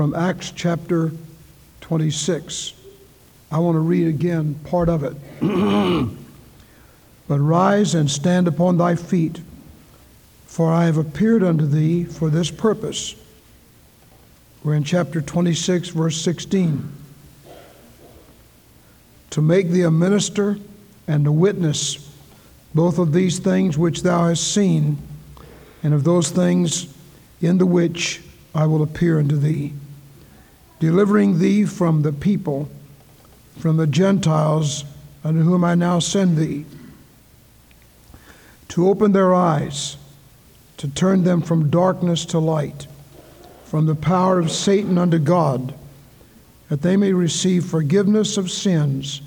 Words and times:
from 0.00 0.14
Acts 0.14 0.50
chapter 0.52 1.12
26. 1.82 2.72
I 3.52 3.58
want 3.58 3.74
to 3.74 3.80
read 3.80 4.06
again 4.06 4.54
part 4.64 4.88
of 4.88 5.04
it. 5.04 5.14
but 7.28 7.38
rise 7.38 7.94
and 7.94 8.10
stand 8.10 8.48
upon 8.48 8.78
thy 8.78 8.94
feet, 8.94 9.42
for 10.46 10.72
I 10.72 10.86
have 10.86 10.96
appeared 10.96 11.44
unto 11.44 11.66
thee 11.66 12.04
for 12.04 12.30
this 12.30 12.50
purpose. 12.50 13.14
We're 14.64 14.72
in 14.72 14.84
chapter 14.84 15.20
26, 15.20 15.90
verse 15.90 16.16
16. 16.16 16.90
To 19.28 19.42
make 19.42 19.68
thee 19.68 19.82
a 19.82 19.90
minister 19.90 20.56
and 21.06 21.26
a 21.26 21.32
witness 21.32 22.10
both 22.72 22.98
of 22.98 23.12
these 23.12 23.38
things 23.38 23.76
which 23.76 24.00
thou 24.00 24.28
hast 24.28 24.50
seen, 24.50 24.96
and 25.82 25.92
of 25.92 26.04
those 26.04 26.30
things 26.30 26.86
in 27.42 27.58
the 27.58 27.66
which 27.66 28.22
I 28.54 28.64
will 28.64 28.82
appear 28.82 29.18
unto 29.18 29.36
thee, 29.36 29.74
delivering 30.80 31.38
thee 31.38 31.64
from 31.66 32.02
the 32.02 32.12
people, 32.12 32.68
from 33.58 33.76
the 33.76 33.86
Gentiles, 33.86 34.84
unto 35.22 35.42
whom 35.42 35.62
I 35.62 35.74
now 35.74 35.98
send 35.98 36.36
thee, 36.36 36.64
to 38.68 38.88
open 38.88 39.12
their 39.12 39.34
eyes, 39.34 39.98
to 40.78 40.88
turn 40.88 41.22
them 41.22 41.42
from 41.42 41.70
darkness 41.70 42.24
to 42.26 42.38
light, 42.38 42.86
from 43.64 43.86
the 43.86 43.94
power 43.94 44.38
of 44.38 44.50
Satan 44.50 44.96
unto 44.96 45.18
God, 45.18 45.74
that 46.70 46.82
they 46.82 46.96
may 46.96 47.12
receive 47.12 47.66
forgiveness 47.66 48.38
of 48.38 48.50
sins 48.50 49.20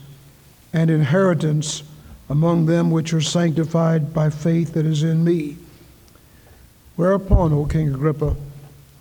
and 0.74 0.90
inheritance 0.90 1.84
among 2.30 2.66
them 2.66 2.90
which 2.90 3.14
are 3.14 3.22
sanctified 3.22 4.12
by 4.12 4.30
faith 4.30 4.74
that 4.74 4.88
is 4.88 5.04
in 5.04 5.24
me. 5.24 5.58
Whereupon, 6.96 7.54
O 7.54 7.66
King 7.66 7.94
Agrippa, 7.94 8.36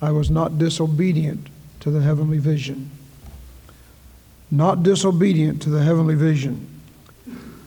I 0.01 0.11
was 0.11 0.29
not 0.29 0.59
disobedient 0.59 1.47
to 1.83 1.91
the 1.91 1.99
heavenly 1.99 2.37
vision. 2.37 2.89
Not 4.49 4.83
disobedient 4.83 5.61
to 5.63 5.69
the 5.69 5.83
heavenly 5.83 6.15
vision. 6.15 6.65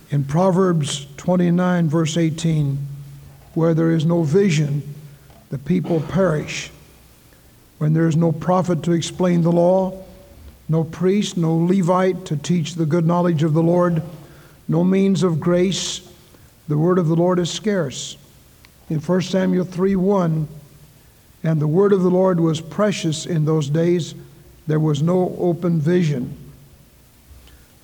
In 0.09 0.25
Proverbs 0.25 1.07
29, 1.19 1.91
verse 1.91 2.17
18, 2.17 2.79
where 3.53 3.75
there 3.75 3.91
is 3.91 4.07
no 4.07 4.23
vision, 4.23 4.95
the 5.51 5.59
people 5.59 6.01
perish. 6.01 6.71
When 7.77 7.93
there 7.93 8.09
is 8.09 8.17
no 8.17 8.33
prophet 8.33 8.83
to 8.85 8.93
explain 8.93 9.43
the 9.43 9.53
law, 9.53 10.03
no 10.67 10.83
priest, 10.83 11.37
no 11.37 11.55
Levite 11.55 12.25
to 12.25 12.39
teach 12.39 12.75
the 12.75 12.87
good 12.87 13.05
knowledge 13.05 13.43
of 13.43 13.53
the 13.53 13.63
Lord, 13.63 14.03
no 14.67 14.83
means 14.83 15.25
of 15.25 15.41
grace, 15.41 16.01
the 16.69 16.79
word 16.79 16.99
of 16.99 17.09
the 17.09 17.17
Lord 17.17 17.39
is 17.39 17.51
scarce. 17.51 18.17
In 18.89 18.99
1 18.99 19.21
Samuel 19.21 19.67
3 19.67 19.95
1, 19.95 20.49
and 21.47 21.61
the 21.61 21.69
word 21.69 21.93
of 21.93 22.03
the 22.03 22.11
Lord 22.11 22.41
was 22.41 22.61
precious 22.61 23.25
in 23.25 23.45
those 23.45 23.71
days, 23.71 24.17
there 24.67 24.81
was 24.81 25.01
no 25.01 25.37
open 25.39 25.81
vision. 25.81 26.37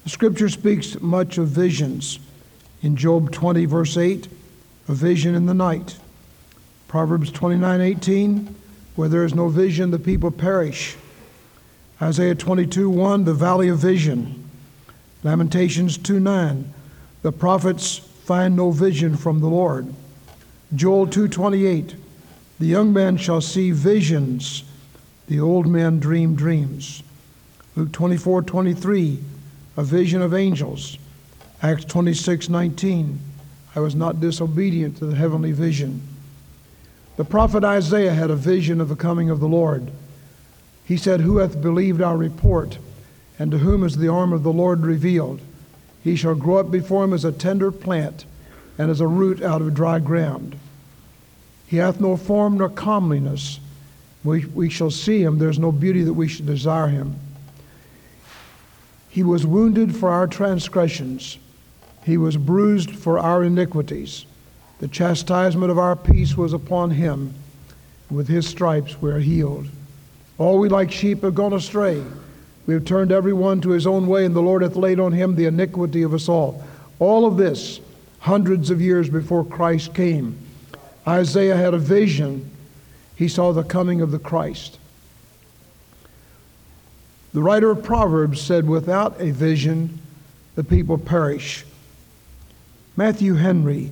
The 0.03 0.11
scripture 0.11 0.49
speaks 0.49 1.01
much 1.01 1.39
of 1.39 1.47
visions. 1.47 2.19
In 2.83 2.97
Job 2.97 3.31
20, 3.31 3.67
verse 3.67 3.97
8, 3.97 4.27
a 4.89 4.93
vision 4.95 5.37
in 5.37 5.47
the 5.47 5.55
night. 5.55 5.97
Proverbs 6.89 7.31
29 7.31 7.81
18, 7.81 8.53
where 8.97 9.09
there 9.09 9.25
is 9.25 9.33
no 9.33 9.49
vision, 9.49 9.93
the 9.93 9.99
people 10.01 10.33
perish. 10.33 10.97
Isaiah 12.03 12.35
22 12.35 12.91
1, 12.91 13.25
the 13.25 13.33
valley 13.33 13.69
of 13.69 13.79
vision. 13.79 14.51
Lamentations 15.23 15.97
2 15.99 16.19
9. 16.19 16.75
The 17.23 17.31
prophets 17.31 17.99
find 17.99 18.57
no 18.57 18.73
vision 18.73 19.17
from 19.17 19.39
the 19.39 19.47
Lord. 19.47 19.95
Joel 20.75 21.07
2:28. 21.07 22.02
The 22.63 22.69
young 22.69 22.93
man 22.93 23.17
shall 23.17 23.41
see 23.41 23.73
visions, 23.73 24.63
the 25.27 25.41
old 25.41 25.67
man 25.67 25.99
dream 25.99 26.37
dreams. 26.37 27.03
Luke 27.75 27.91
24:23. 27.91 29.19
A 29.77 29.83
vision 29.83 30.23
of 30.23 30.33
angels. 30.33 30.97
Acts 31.61 31.85
26:19. 31.87 33.19
I 33.75 33.81
was 33.81 33.97
not 33.97 34.20
disobedient 34.20 34.97
to 34.98 35.07
the 35.07 35.17
heavenly 35.17 35.51
vision. 35.51 36.03
The 37.17 37.25
prophet 37.25 37.64
Isaiah 37.64 38.14
had 38.14 38.31
a 38.31 38.36
vision 38.36 38.81
of 38.81 38.89
the 38.89 38.95
coming 38.95 39.29
of 39.29 39.41
the 39.41 39.48
Lord. 39.48 39.91
He 40.85 40.97
said, 40.97 41.23
Who 41.23 41.39
hath 41.39 41.61
believed 41.61 42.01
our 42.01 42.17
report? 42.17 42.79
And 43.41 43.51
to 43.51 43.59
whom 43.59 43.83
is 43.83 43.97
the 43.97 44.07
arm 44.07 44.33
of 44.33 44.45
the 44.45 44.53
Lord 44.53 44.83
revealed? 44.83 45.41
He 46.05 46.15
shall 46.15 46.36
grow 46.36 46.59
up 46.59 46.70
before 46.70 47.03
him 47.03 47.13
as 47.13 47.25
a 47.25 47.33
tender 47.33 47.73
plant, 47.73 48.25
and 48.79 48.89
as 48.89 49.01
a 49.01 49.09
root 49.09 49.42
out 49.42 49.63
of 49.63 49.75
dry 49.75 49.98
ground. 49.98 50.55
He 51.73 51.79
hath 51.79 52.03
no 52.03 52.19
form 52.19 52.59
nor 52.59 52.69
comeliness. 52.69 53.59
We, 54.25 54.45
we 54.45 54.69
shall 54.69 54.91
see 54.91 55.23
him. 55.23 55.39
There's 55.39 55.59
no 55.59 55.73
beauty 55.73 56.03
that 56.03 56.13
we 56.13 56.29
should 56.29 56.45
desire 56.45 56.89
him. 56.89 57.17
He 59.09 59.23
was 59.23 59.47
wounded 59.47 59.97
for 59.97 60.11
our 60.11 60.27
transgressions, 60.27 61.39
he 62.05 62.19
was 62.19 62.37
bruised 62.37 62.91
for 62.91 63.19
our 63.19 63.43
iniquities. 63.43 64.27
The 64.81 64.89
chastisement 64.89 65.71
of 65.71 65.79
our 65.79 65.97
peace 65.97 66.37
was 66.37 66.53
upon 66.53 66.91
him. 66.91 67.33
With 68.11 68.29
his 68.29 68.47
stripes 68.47 69.01
we 69.01 69.11
are 69.11 69.21
healed. 69.21 69.67
All 70.37 70.59
we 70.59 70.69
like 70.69 70.93
sheep 70.93 71.23
have 71.23 71.35
gone 71.35 71.55
astray. 71.55 72.05
We 72.67 72.75
have 72.75 72.85
turned 72.85 73.13
every 73.13 73.33
one 73.33 73.63
to 73.63 73.71
his 73.71 73.87
own 73.87 74.09
way, 74.09 74.27
and 74.27 74.37
the 74.37 74.43
Lord 74.43 74.61
hath 74.61 74.77
laid 74.77 75.01
on 75.01 75.13
him 75.13 75.37
the 75.37 75.47
iniquity 75.47 76.03
of 76.03 76.13
us 76.13 76.29
all. 76.29 76.63
All 76.99 77.25
of 77.25 77.39
this, 77.39 77.81
hundreds 78.19 78.69
of 78.69 78.83
years 78.83 79.09
before 79.09 79.43
Christ 79.43 79.95
came. 79.95 80.39
Isaiah 81.07 81.57
had 81.57 81.74
a 81.74 81.79
vision. 81.79 82.51
He 83.17 83.29
saw 83.29 83.52
the 83.52 83.64
coming 83.64 84.01
of 84.01 84.11
the 84.11 84.18
Christ. 84.18 84.79
The 87.33 87.42
writer 87.42 87.70
of 87.70 87.83
Proverbs 87.83 88.40
said, 88.40 88.68
Without 88.68 89.20
a 89.20 89.30
vision, 89.30 89.98
the 90.55 90.64
people 90.64 90.98
perish. 90.98 91.64
Matthew 92.96 93.35
Henry 93.35 93.91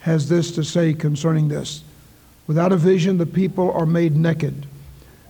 has 0.00 0.28
this 0.28 0.50
to 0.52 0.64
say 0.64 0.92
concerning 0.92 1.48
this 1.48 1.84
Without 2.46 2.72
a 2.72 2.76
vision, 2.76 3.18
the 3.18 3.26
people 3.26 3.72
are 3.72 3.86
made 3.86 4.16
naked. 4.16 4.66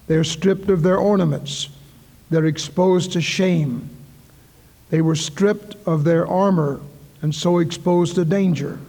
They 0.06 0.16
are 0.16 0.24
stripped 0.24 0.68
of 0.70 0.82
their 0.82 0.96
ornaments. 0.96 1.68
They're 2.30 2.46
exposed 2.46 3.12
to 3.12 3.20
shame. 3.20 3.90
They 4.90 5.02
were 5.02 5.14
stripped 5.14 5.76
of 5.86 6.04
their 6.04 6.26
armor 6.26 6.80
and 7.20 7.34
so 7.34 7.58
exposed 7.58 8.16
to 8.16 8.24
danger. 8.24 8.80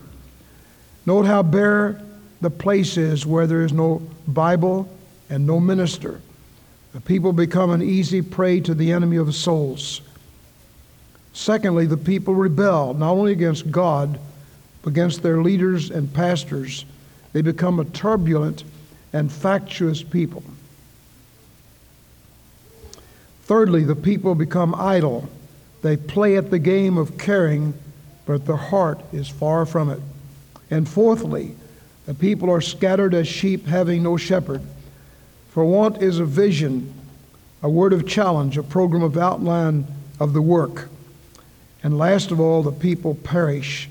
Note 1.06 1.26
how 1.26 1.44
bare 1.44 2.02
the 2.44 2.50
place 2.50 2.98
is 2.98 3.26
where 3.26 3.48
there 3.48 3.64
is 3.64 3.74
no 3.74 4.02
Bible 4.28 4.90
and 5.30 5.48
no 5.48 5.60
minister. 5.60 6.22
The 6.94 7.02
people 7.02 7.34
become 7.34 7.72
an 7.72 7.82
easy 7.82 8.22
prey 8.22 8.60
to 8.62 8.76
the 8.76 8.92
enemy 8.92 9.18
of 9.18 9.34
souls. 9.34 10.02
Secondly, 11.34 11.88
the 11.88 11.98
people 11.98 12.36
rebel 12.36 12.94
not 12.94 13.12
only 13.12 13.32
against 13.32 13.72
God, 13.72 14.20
but 14.84 14.90
against 14.90 15.24
their 15.24 15.42
leaders 15.42 15.90
and 15.90 16.14
pastors. 16.14 16.86
They 17.32 17.42
become 17.42 17.80
a 17.80 17.86
turbulent 17.86 18.64
and 19.12 19.32
factious 19.32 20.04
people. 20.04 20.44
Thirdly, 23.44 23.84
the 23.84 23.96
people 23.96 24.36
become 24.36 24.76
idle. 24.76 25.28
They 25.82 25.98
play 25.98 26.38
at 26.38 26.52
the 26.52 26.60
game 26.60 26.98
of 26.98 27.18
caring, 27.18 27.74
but 28.26 28.46
their 28.46 28.56
heart 28.56 29.02
is 29.12 29.28
far 29.28 29.66
from 29.66 29.90
it. 29.90 30.00
And 30.70 30.88
fourthly, 30.88 31.56
the 32.06 32.14
people 32.14 32.50
are 32.50 32.62
scattered 32.62 33.14
as 33.14 33.28
sheep 33.28 33.66
having 33.66 34.04
no 34.04 34.18
shepherd. 34.18 34.62
For 35.50 35.64
want 35.64 36.02
is 36.02 36.20
a 36.20 36.26
vision, 36.26 36.94
a 37.62 37.70
word 37.70 37.94
of 37.94 38.08
challenge, 38.08 38.58
a 38.58 38.64
program 38.64 39.04
of 39.04 39.18
outline 39.18 39.88
of 40.20 40.34
the 40.34 40.42
work. 40.42 40.90
And 41.84 41.98
last 41.98 42.32
of 42.32 42.40
all, 42.40 42.64
the 42.64 42.72
people 42.72 43.16
perish. 43.16 43.90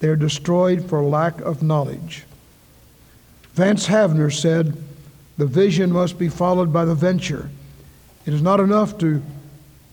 They're 0.00 0.16
destroyed 0.16 0.88
for 0.88 1.02
lack 1.02 1.40
of 1.40 1.62
knowledge. 1.62 2.24
Vance 3.54 3.86
Havner 3.86 4.32
said, 4.32 4.76
The 5.38 5.46
vision 5.46 5.92
must 5.92 6.18
be 6.18 6.28
followed 6.28 6.72
by 6.72 6.84
the 6.84 6.94
venture. 6.94 7.50
It 8.26 8.34
is 8.34 8.42
not 8.42 8.60
enough 8.60 8.98
to 8.98 9.22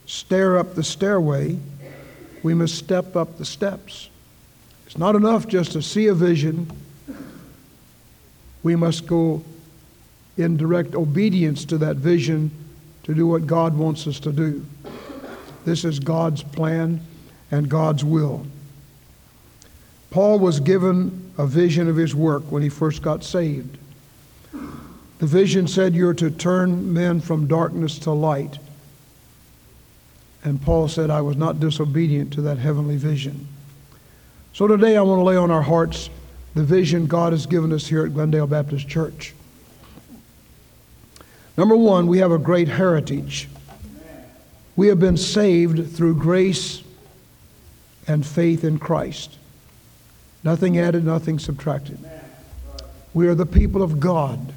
stare 0.06 0.58
up 0.58 0.74
the 0.74 0.84
stairway, 0.84 1.58
we 2.42 2.54
must 2.54 2.76
step 2.76 3.16
up 3.16 3.38
the 3.38 3.46
steps. 3.46 4.10
It's 4.86 4.98
not 4.98 5.16
enough 5.16 5.48
just 5.48 5.74
to 5.74 5.84
see 5.84 6.08
a 6.08 6.16
vision, 6.16 6.72
we 8.64 8.76
must 8.76 9.08
go 9.08 9.44
in 10.38 10.58
direct 10.58 10.96
obedience 10.96 11.66
to 11.66 11.78
that 11.80 11.98
vision 11.98 12.52
to 13.04 13.14
do 13.14 13.28
what 13.28 13.48
God 13.48 13.78
wants 13.78 14.08
us 14.08 14.20
to 14.22 14.32
do. 14.32 14.66
This 15.66 15.84
is 15.84 16.00
God's 16.00 16.44
plan 16.44 17.02
and 17.52 17.70
God's 17.70 18.04
will. 18.04 18.46
Paul 20.12 20.40
was 20.40 20.60
given 20.60 21.32
a 21.38 21.46
vision 21.46 21.88
of 21.88 21.96
his 21.96 22.16
work 22.16 22.44
when 22.52 22.64
he 22.64 22.70
first 22.70 23.02
got 23.02 23.24
saved. 23.24 23.78
The 25.20 25.26
vision 25.26 25.68
said 25.68 25.94
you're 25.94 26.14
to 26.16 26.32
turn 26.32 26.94
men 26.94 27.20
from 27.20 27.48
darkness 27.48 28.00
to 28.00 28.12
light. 28.12 28.58
And 30.44 30.62
Paul 30.62 30.88
said, 30.88 31.10
I 31.10 31.22
was 31.22 31.36
not 31.36 31.60
disobedient 31.60 32.34
to 32.34 32.42
that 32.44 32.58
heavenly 32.58 32.96
vision. 32.96 33.48
So 34.54 34.68
today 34.68 34.96
I 34.96 35.02
want 35.02 35.20
to 35.20 35.24
lay 35.24 35.36
on 35.36 35.52
our 35.52 35.62
hearts 35.62 36.10
the 36.56 36.64
vision 36.64 37.06
God 37.06 37.34
has 37.34 37.46
given 37.46 37.72
us 37.72 37.88
here 37.88 38.06
at 38.06 38.14
Glendale 38.14 38.48
Baptist 38.48 38.88
Church. 38.88 39.34
Number 41.58 41.76
one, 41.76 42.08
we 42.08 42.20
have 42.20 42.32
a 42.32 42.38
great 42.38 42.68
heritage. 42.68 43.50
We 44.76 44.88
have 44.88 45.00
been 45.00 45.18
saved 45.18 45.92
through 45.96 46.16
grace 46.16 46.82
and 48.08 48.26
faith 48.26 48.64
in 48.64 48.80
Christ. 48.80 49.38
Nothing 50.44 50.78
added, 50.78 51.04
nothing 51.04 51.38
subtracted. 51.38 52.00
We 53.14 53.28
are 53.28 53.36
the 53.36 53.46
people 53.46 53.82
of 53.82 54.00
God. 54.00 54.54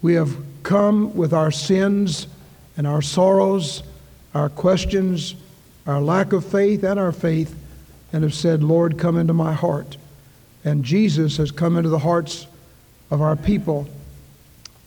We 0.00 0.14
have 0.14 0.36
come 0.62 1.14
with 1.16 1.32
our 1.32 1.50
sins 1.50 2.28
and 2.76 2.86
our 2.86 3.02
sorrows, 3.02 3.82
our 4.34 4.48
questions, 4.48 5.34
our 5.86 6.00
lack 6.00 6.32
of 6.32 6.44
faith, 6.44 6.84
and 6.84 6.98
our 6.98 7.12
faith, 7.12 7.54
and 8.12 8.22
have 8.22 8.34
said, 8.34 8.62
Lord, 8.62 8.98
come 8.98 9.16
into 9.18 9.34
my 9.34 9.52
heart. 9.52 9.96
And 10.64 10.84
Jesus 10.84 11.36
has 11.38 11.50
come 11.50 11.76
into 11.76 11.88
the 11.88 11.98
hearts 11.98 12.46
of 13.10 13.20
our 13.20 13.36
people. 13.36 13.88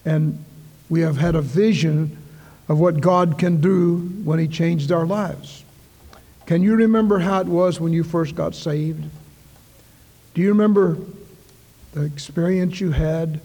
And 0.05 0.43
we 0.89 1.01
have 1.01 1.17
had 1.17 1.35
a 1.35 1.41
vision 1.41 2.17
of 2.67 2.79
what 2.79 3.01
God 3.01 3.37
can 3.37 3.61
do 3.61 3.97
when 4.23 4.39
He 4.39 4.47
changed 4.47 4.91
our 4.91 5.05
lives. 5.05 5.63
Can 6.45 6.61
you 6.61 6.75
remember 6.75 7.19
how 7.19 7.41
it 7.41 7.47
was 7.47 7.79
when 7.79 7.91
you 7.91 8.03
first 8.03 8.35
got 8.35 8.55
saved? 8.55 9.03
Do 10.33 10.41
you 10.41 10.49
remember 10.49 10.97
the 11.93 12.03
experience 12.03 12.79
you 12.79 12.91
had, 12.91 13.39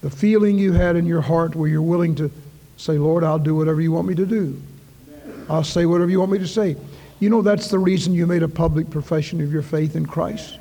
the 0.00 0.10
feeling 0.10 0.58
you 0.58 0.72
had 0.72 0.96
in 0.96 1.04
your 1.04 1.20
heart 1.20 1.54
where 1.54 1.68
you're 1.68 1.82
willing 1.82 2.14
to 2.16 2.30
say, 2.76 2.98
Lord, 2.98 3.24
I'll 3.24 3.38
do 3.38 3.54
whatever 3.54 3.80
you 3.80 3.92
want 3.92 4.08
me 4.08 4.14
to 4.14 4.26
do? 4.26 4.60
I'll 5.48 5.64
say 5.64 5.84
whatever 5.84 6.10
you 6.10 6.20
want 6.20 6.32
me 6.32 6.38
to 6.38 6.48
say. 6.48 6.76
You 7.20 7.28
know, 7.28 7.42
that's 7.42 7.68
the 7.68 7.78
reason 7.78 8.14
you 8.14 8.26
made 8.26 8.42
a 8.42 8.48
public 8.48 8.88
profession 8.90 9.40
of 9.40 9.52
your 9.52 9.62
faith 9.62 9.96
in 9.96 10.06
Christ. 10.06 10.58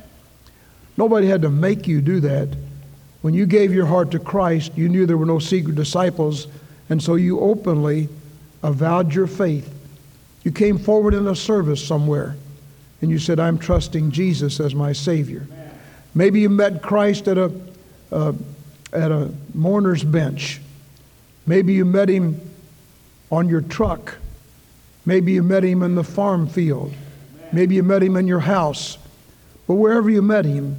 Nobody 0.98 1.28
had 1.28 1.42
to 1.44 1.50
make 1.50 1.88
you 1.88 2.02
do 2.02 2.20
that. 2.22 2.50
When 3.22 3.34
you 3.34 3.46
gave 3.46 3.74
your 3.74 3.86
heart 3.86 4.12
to 4.12 4.20
Christ, 4.20 4.72
you 4.76 4.90
knew 4.90 5.06
there 5.06 5.18
were 5.18 5.26
no 5.26 5.40
secret 5.40 5.76
disciples, 5.76 6.48
and 6.90 7.02
so 7.02 7.16
you 7.16 7.40
openly 7.40 8.10
avowed 8.64 9.14
your 9.14 9.28
faith. 9.28 9.74
You 10.44 10.52
came 10.52 10.78
forward 10.78 11.14
in 11.14 11.28
a 11.28 11.36
service 11.36 11.86
somewhere, 11.86 12.36
and 13.02 13.12
you 13.12 13.20
said, 13.20 13.40
I'm 13.40 13.58
trusting 13.58 14.12
Jesus 14.12 14.60
as 14.60 14.74
my 14.74 14.92
Savior. 14.92 15.48
Maybe 16.16 16.42
you 16.42 16.50
met 16.50 16.82
Christ 16.82 17.28
at 17.28 17.38
a, 17.38 17.52
uh, 18.12 18.34
at 18.92 19.12
a 19.12 19.32
mourner's 19.54 20.04
bench. 20.04 20.60
Maybe 21.46 21.74
you 21.74 21.86
met 21.86 22.10
him 22.10 22.40
on 23.32 23.48
your 23.48 23.62
truck. 23.62 24.18
Maybe 25.06 25.32
you 25.32 25.44
met 25.44 25.64
him 25.64 25.84
in 25.84 25.96
the 25.96 26.04
farm 26.04 26.48
field. 26.48 26.94
Maybe 27.52 27.76
you 27.76 27.84
met 27.84 28.04
him 28.04 28.18
in 28.18 28.28
your 28.28 28.40
house. 28.40 28.98
But 29.72 29.78
wherever 29.78 30.10
you 30.10 30.22
met 30.22 30.44
him, 30.44 30.76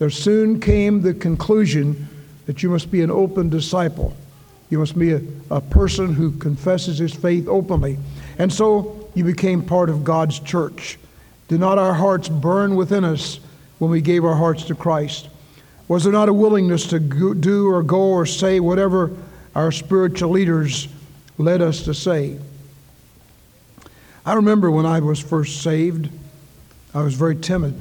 there 0.00 0.10
soon 0.10 0.58
came 0.58 1.00
the 1.00 1.14
conclusion 1.14 2.08
that 2.46 2.60
you 2.60 2.70
must 2.70 2.90
be 2.90 3.00
an 3.02 3.10
open 3.12 3.50
disciple. 3.50 4.16
You 4.68 4.80
must 4.80 4.98
be 4.98 5.12
a, 5.12 5.22
a 5.48 5.60
person 5.60 6.12
who 6.12 6.32
confesses 6.32 6.98
his 6.98 7.14
faith 7.14 7.46
openly. 7.46 8.00
And 8.38 8.52
so 8.52 9.08
you 9.14 9.22
became 9.22 9.62
part 9.62 9.88
of 9.90 10.02
God's 10.02 10.40
church. 10.40 10.98
Did 11.46 11.60
not 11.60 11.78
our 11.78 11.94
hearts 11.94 12.28
burn 12.28 12.74
within 12.74 13.04
us 13.04 13.38
when 13.78 13.92
we 13.92 14.00
gave 14.00 14.24
our 14.24 14.34
hearts 14.34 14.64
to 14.64 14.74
Christ? 14.74 15.28
Was 15.86 16.02
there 16.02 16.12
not 16.12 16.28
a 16.28 16.32
willingness 16.34 16.88
to 16.88 16.98
go, 16.98 17.34
do 17.34 17.70
or 17.70 17.84
go 17.84 18.08
or 18.08 18.26
say 18.26 18.58
whatever 18.58 19.12
our 19.54 19.70
spiritual 19.70 20.30
leaders 20.30 20.88
led 21.38 21.62
us 21.62 21.84
to 21.84 21.94
say? 21.94 22.40
I 24.26 24.32
remember 24.32 24.68
when 24.68 24.84
I 24.84 24.98
was 24.98 25.20
first 25.20 25.62
saved, 25.62 26.08
I 26.92 27.02
was 27.02 27.14
very 27.14 27.36
timid. 27.36 27.80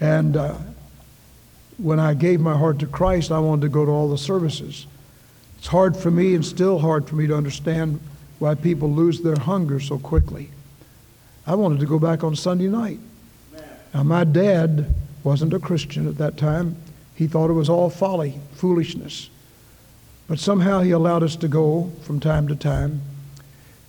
And 0.00 0.36
uh, 0.36 0.56
when 1.78 1.98
I 2.00 2.14
gave 2.14 2.40
my 2.40 2.56
heart 2.56 2.78
to 2.80 2.86
Christ, 2.86 3.30
I 3.30 3.38
wanted 3.38 3.62
to 3.62 3.68
go 3.68 3.84
to 3.84 3.90
all 3.90 4.08
the 4.08 4.18
services. 4.18 4.86
It's 5.58 5.66
hard 5.66 5.96
for 5.96 6.10
me 6.10 6.34
and 6.34 6.44
still 6.44 6.78
hard 6.78 7.08
for 7.08 7.16
me 7.16 7.26
to 7.26 7.36
understand 7.36 8.00
why 8.38 8.54
people 8.54 8.90
lose 8.90 9.20
their 9.20 9.38
hunger 9.38 9.80
so 9.80 9.98
quickly. 9.98 10.50
I 11.46 11.54
wanted 11.54 11.80
to 11.80 11.86
go 11.86 11.98
back 11.98 12.24
on 12.24 12.36
Sunday 12.36 12.68
night. 12.68 12.98
Now, 13.92 14.02
my 14.02 14.24
dad 14.24 14.94
wasn't 15.22 15.54
a 15.54 15.58
Christian 15.58 16.08
at 16.08 16.18
that 16.18 16.36
time. 16.36 16.76
He 17.14 17.26
thought 17.26 17.50
it 17.50 17.54
was 17.54 17.68
all 17.68 17.90
folly, 17.90 18.40
foolishness. 18.54 19.30
But 20.26 20.38
somehow 20.38 20.80
he 20.80 20.90
allowed 20.90 21.22
us 21.22 21.36
to 21.36 21.48
go 21.48 21.92
from 22.02 22.18
time 22.18 22.48
to 22.48 22.56
time. 22.56 23.02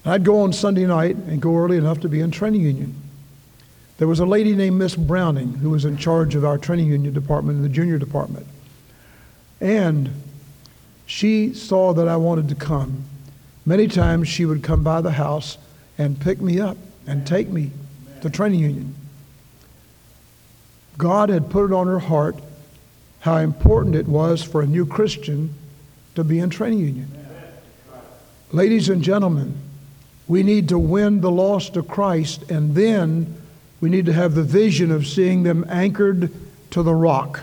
I'd 0.05 0.23
go 0.23 0.41
on 0.41 0.53
Sunday 0.53 0.85
night 0.85 1.15
and 1.15 1.41
go 1.41 1.57
early 1.57 1.77
enough 1.77 2.01
to 2.01 2.09
be 2.09 2.19
in 2.19 2.29
training 2.29 2.61
union. 2.61 2.95
There 3.97 4.07
was 4.07 4.19
a 4.19 4.25
lady 4.25 4.55
named 4.55 4.77
Miss 4.77 4.95
Browning 4.95 5.53
who 5.53 5.69
was 5.69 5.85
in 5.85 5.97
charge 5.97 6.35
of 6.35 6.43
our 6.43 6.57
training 6.57 6.87
union 6.87 7.13
department 7.13 7.57
in 7.57 7.63
the 7.63 7.69
junior 7.69 7.97
department. 7.97 8.45
And 9.61 10.09
she 11.05 11.53
saw 11.53 11.93
that 11.93 12.07
I 12.07 12.17
wanted 12.17 12.49
to 12.49 12.55
come. 12.55 13.05
Many 13.65 13.87
times 13.87 14.27
she 14.27 14.45
would 14.45 14.63
come 14.63 14.83
by 14.83 15.01
the 15.01 15.11
house 15.11 15.57
and 15.97 16.19
pick 16.19 16.41
me 16.41 16.59
up 16.59 16.77
and 17.07 17.25
take 17.25 17.47
me 17.47 17.71
to 18.21 18.29
training 18.29 18.59
union. 18.59 18.95
God 20.97 21.29
had 21.29 21.49
put 21.49 21.65
it 21.65 21.73
on 21.73 21.87
her 21.87 21.99
heart 21.99 22.35
how 23.19 23.37
important 23.37 23.95
it 23.95 24.07
was 24.07 24.43
for 24.43 24.61
a 24.61 24.67
new 24.67 24.85
Christian 24.85 25.53
to 26.15 26.23
be 26.23 26.39
in 26.39 26.49
training 26.49 26.79
union. 26.79 27.27
Ladies 28.51 28.89
and 28.89 29.01
gentlemen, 29.01 29.57
we 30.27 30.43
need 30.43 30.69
to 30.69 30.79
win 30.79 31.21
the 31.21 31.31
lost 31.31 31.73
to 31.73 31.83
Christ, 31.83 32.49
and 32.51 32.75
then 32.75 33.41
we 33.81 33.89
need 33.89 34.05
to 34.05 34.13
have 34.13 34.35
the 34.35 34.43
vision 34.43 34.91
of 34.91 35.05
seeing 35.05 35.43
them 35.43 35.65
anchored 35.69 36.31
to 36.71 36.83
the 36.83 36.93
rock, 36.93 37.41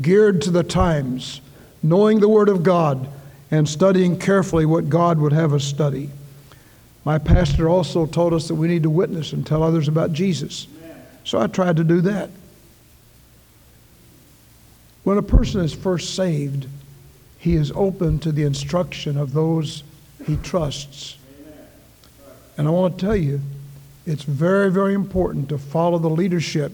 geared 0.00 0.42
to 0.42 0.50
the 0.50 0.62
times, 0.62 1.40
knowing 1.82 2.20
the 2.20 2.28
Word 2.28 2.48
of 2.48 2.62
God, 2.62 3.08
and 3.50 3.68
studying 3.68 4.18
carefully 4.18 4.64
what 4.64 4.88
God 4.88 5.18
would 5.18 5.32
have 5.32 5.52
us 5.52 5.64
study. 5.64 6.10
My 7.04 7.18
pastor 7.18 7.68
also 7.68 8.06
told 8.06 8.32
us 8.32 8.48
that 8.48 8.54
we 8.54 8.68
need 8.68 8.84
to 8.84 8.90
witness 8.90 9.32
and 9.32 9.46
tell 9.46 9.62
others 9.62 9.88
about 9.88 10.12
Jesus. 10.12 10.66
So 11.24 11.40
I 11.40 11.46
tried 11.46 11.76
to 11.76 11.84
do 11.84 12.00
that. 12.02 12.30
When 15.02 15.18
a 15.18 15.22
person 15.22 15.62
is 15.62 15.72
first 15.72 16.14
saved, 16.14 16.66
he 17.38 17.56
is 17.56 17.72
open 17.74 18.18
to 18.20 18.32
the 18.32 18.44
instruction 18.44 19.16
of 19.16 19.32
those 19.32 19.82
he 20.26 20.36
trusts. 20.36 21.16
And 22.58 22.68
I 22.68 22.70
want 22.70 22.98
to 22.98 23.06
tell 23.06 23.16
you, 23.16 23.40
it's 24.10 24.24
very, 24.24 24.72
very 24.72 24.94
important 24.94 25.48
to 25.50 25.58
follow 25.58 25.96
the 25.98 26.10
leadership 26.10 26.72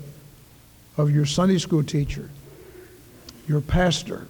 of 0.96 1.10
your 1.10 1.26
Sunday 1.26 1.58
school 1.58 1.82
teacher, 1.82 2.30
your 3.46 3.60
pastor, 3.60 4.26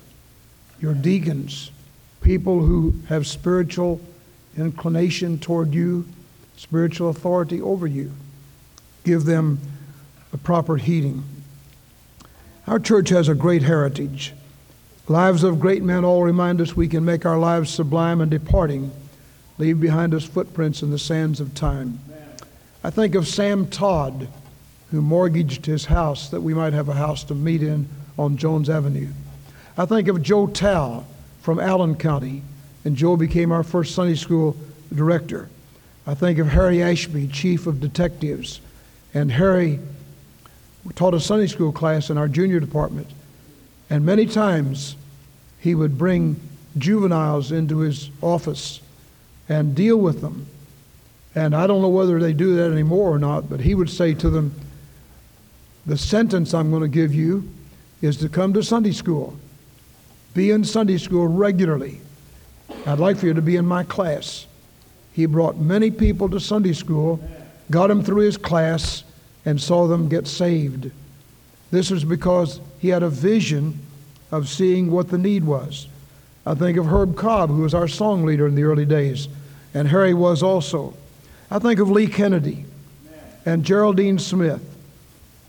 your 0.81 0.93
deacons, 0.93 1.71
people 2.21 2.61
who 2.61 2.95
have 3.09 3.25
spiritual 3.25 4.01
inclination 4.57 5.39
toward 5.39 5.73
you, 5.73 6.05
spiritual 6.57 7.09
authority 7.09 7.61
over 7.61 7.87
you. 7.87 8.13
Give 9.05 9.25
them 9.25 9.61
the 10.33 10.39
proper 10.39 10.77
heeding. 10.77 11.23
Our 12.67 12.81
church 12.81 13.11
has 13.11 13.29
a 13.29 13.35
great 13.37 13.63
heritage. 13.63 14.33
Lives 15.07 15.45
of 15.45 15.61
great 15.61 15.85
men 15.85 16.05
all 16.05 16.25
remind 16.25 16.61
us 16.61 16.75
we 16.75 16.89
can 16.89 17.05
make 17.05 17.25
our 17.25 17.39
lives 17.39 17.71
sublime 17.71 18.21
and 18.21 18.31
departing, 18.33 18.91
leave 19.59 19.81
behind 19.81 20.13
us 20.13 20.25
footprints 20.25 20.83
in 20.83 20.91
the 20.91 20.99
sands 20.99 21.39
of 21.39 21.55
time. 21.55 22.01
I 22.85 22.91
think 22.91 23.15
of 23.15 23.27
Sam 23.27 23.67
Todd, 23.67 24.29
who 24.91 25.03
mortgaged 25.03 25.67
his 25.67 25.85
house 25.85 26.29
that 26.31 26.41
we 26.41 26.55
might 26.55 26.73
have 26.73 26.89
a 26.89 26.95
house 26.95 27.25
to 27.25 27.35
meet 27.35 27.63
in 27.63 27.89
on 28.19 28.37
Jones 28.37 28.71
Avenue. 28.71 29.09
I 29.77 29.87
think 29.87 30.09
of 30.09 30.23
Joe 30.23 30.47
Tao 30.47 31.05
from 31.43 31.59
Allen 31.61 31.97
County, 31.97 32.43
and 32.85 32.97
Joe 32.97 33.17
became 33.17 33.53
our 33.53 33.63
first 33.63 33.95
Sunday 33.95 34.15
school 34.15 34.57
director. 34.95 35.49
I 36.07 36.15
think 36.15 36.39
of 36.39 36.49
Harry 36.49 36.83
Ashby, 36.83 37.29
chief 37.29 37.67
of 37.67 37.81
detectives, 37.81 38.61
and 39.13 39.33
Harry 39.33 39.81
taught 40.95 41.15
a 41.15 41.21
Sunday 41.21 41.49
school 41.49 41.73
class 41.73 42.11
in 42.11 42.19
our 42.19 42.29
junior 42.29 42.61
department. 42.61 43.09
And 43.91 44.07
many 44.07 44.27
times 44.27 44.97
he 45.59 45.75
would 45.75 45.99
bring 45.99 46.41
juveniles 46.79 47.51
into 47.51 47.79
his 47.79 48.11
office 48.23 48.81
and 49.49 49.75
deal 49.75 49.97
with 49.97 50.21
them. 50.21 50.47
And 51.37 51.55
I 51.55 51.67
don't 51.67 51.83
know 51.83 51.89
whether 51.89 52.19
they 52.19 52.33
do 52.33 52.57
that 52.57 52.73
anymore 52.73 53.13
or 53.13 53.19
not, 53.19 53.51
but 53.51 53.61
he 53.61 53.75
would 53.75 53.91
say 53.91 54.15
to 54.15 54.31
them, 54.31 54.55
The 55.85 55.99
sentence 55.99 56.55
I'm 56.55 56.71
going 56.71 56.83
to 56.83 56.89
give 56.89 57.15
you 57.15 57.49
is 58.01 58.17
to 58.19 58.31
come 58.31 58.55
to 58.55 58.63
Sunday 58.63 58.93
school. 58.93 59.37
Be 60.33 60.51
in 60.51 60.65
Sunday 60.65 60.97
school 60.97 61.29
regularly. 61.29 62.01
I'd 62.87 62.99
like 62.99 63.19
for 63.19 63.27
you 63.27 63.35
to 63.35 63.43
be 63.43 63.57
in 63.57 63.67
my 63.67 63.85
class. 63.85 64.47
He 65.13 65.27
brought 65.27 65.59
many 65.59 65.91
people 65.91 66.29
to 66.31 66.41
Sunday 66.41 66.73
school, 66.73 67.21
got 67.71 67.89
them 67.89 68.03
through 68.03 68.23
his 68.23 68.39
class, 68.39 69.05
and 69.45 69.61
saw 69.61 69.87
them 69.87 70.09
get 70.09 70.27
saved. 70.27 70.91
This 71.71 71.91
was 71.91 72.05
because 72.05 72.61
he 72.79 72.89
had 72.89 73.03
a 73.03 73.11
vision 73.11 73.79
of 74.31 74.49
seeing 74.49 74.91
what 74.91 75.09
the 75.09 75.19
need 75.19 75.45
was. 75.45 75.87
I 76.47 76.55
think 76.55 76.79
of 76.79 76.87
Herb 76.87 77.17
Cobb, 77.17 77.51
who 77.51 77.63
was 77.63 77.75
our 77.75 77.89
song 77.89 78.25
leader 78.25 78.47
in 78.47 78.55
the 78.55 78.63
early 78.63 78.87
days, 78.87 79.29
and 79.75 79.89
Harry 79.89 80.15
was 80.15 80.43
also. 80.43 80.95
I 81.51 81.59
think 81.59 81.79
of 81.79 81.91
Lee 81.91 82.09
Kennedy 82.09 82.65
and 83.45 83.65
Geraldine 83.65 84.19
Smith 84.19 84.63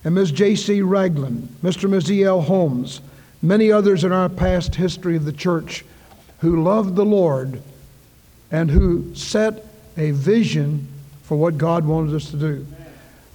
and 0.03 0.13
Ms. 0.13 0.31
J.C. 0.31 0.81
Ragland, 0.81 1.55
Mr. 1.63 1.83
and 1.83 1.91
Ms. 1.93 2.11
E.L. 2.11 2.41
Holmes, 2.41 3.01
many 3.41 3.71
others 3.71 4.03
in 4.03 4.11
our 4.11 4.29
past 4.29 4.75
history 4.75 5.15
of 5.15 5.25
the 5.25 5.33
church 5.33 5.83
who 6.39 6.63
loved 6.63 6.95
the 6.95 7.05
Lord 7.05 7.61
and 8.51 8.69
who 8.69 9.13
set 9.15 9.65
a 9.97 10.11
vision 10.11 10.87
for 11.23 11.35
what 11.35 11.57
God 11.57 11.85
wanted 11.85 12.15
us 12.15 12.29
to 12.29 12.37
do. 12.37 12.65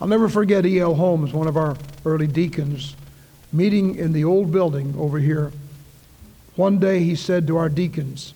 I'll 0.00 0.08
never 0.08 0.28
forget 0.28 0.64
E.L. 0.64 0.94
Holmes, 0.94 1.32
one 1.32 1.48
of 1.48 1.56
our 1.56 1.76
early 2.04 2.28
deacons, 2.28 2.96
meeting 3.52 3.96
in 3.96 4.12
the 4.12 4.24
old 4.24 4.52
building 4.52 4.94
over 4.96 5.18
here. 5.18 5.52
One 6.54 6.78
day 6.78 7.00
he 7.00 7.16
said 7.16 7.46
to 7.48 7.56
our 7.56 7.68
deacons, 7.68 8.34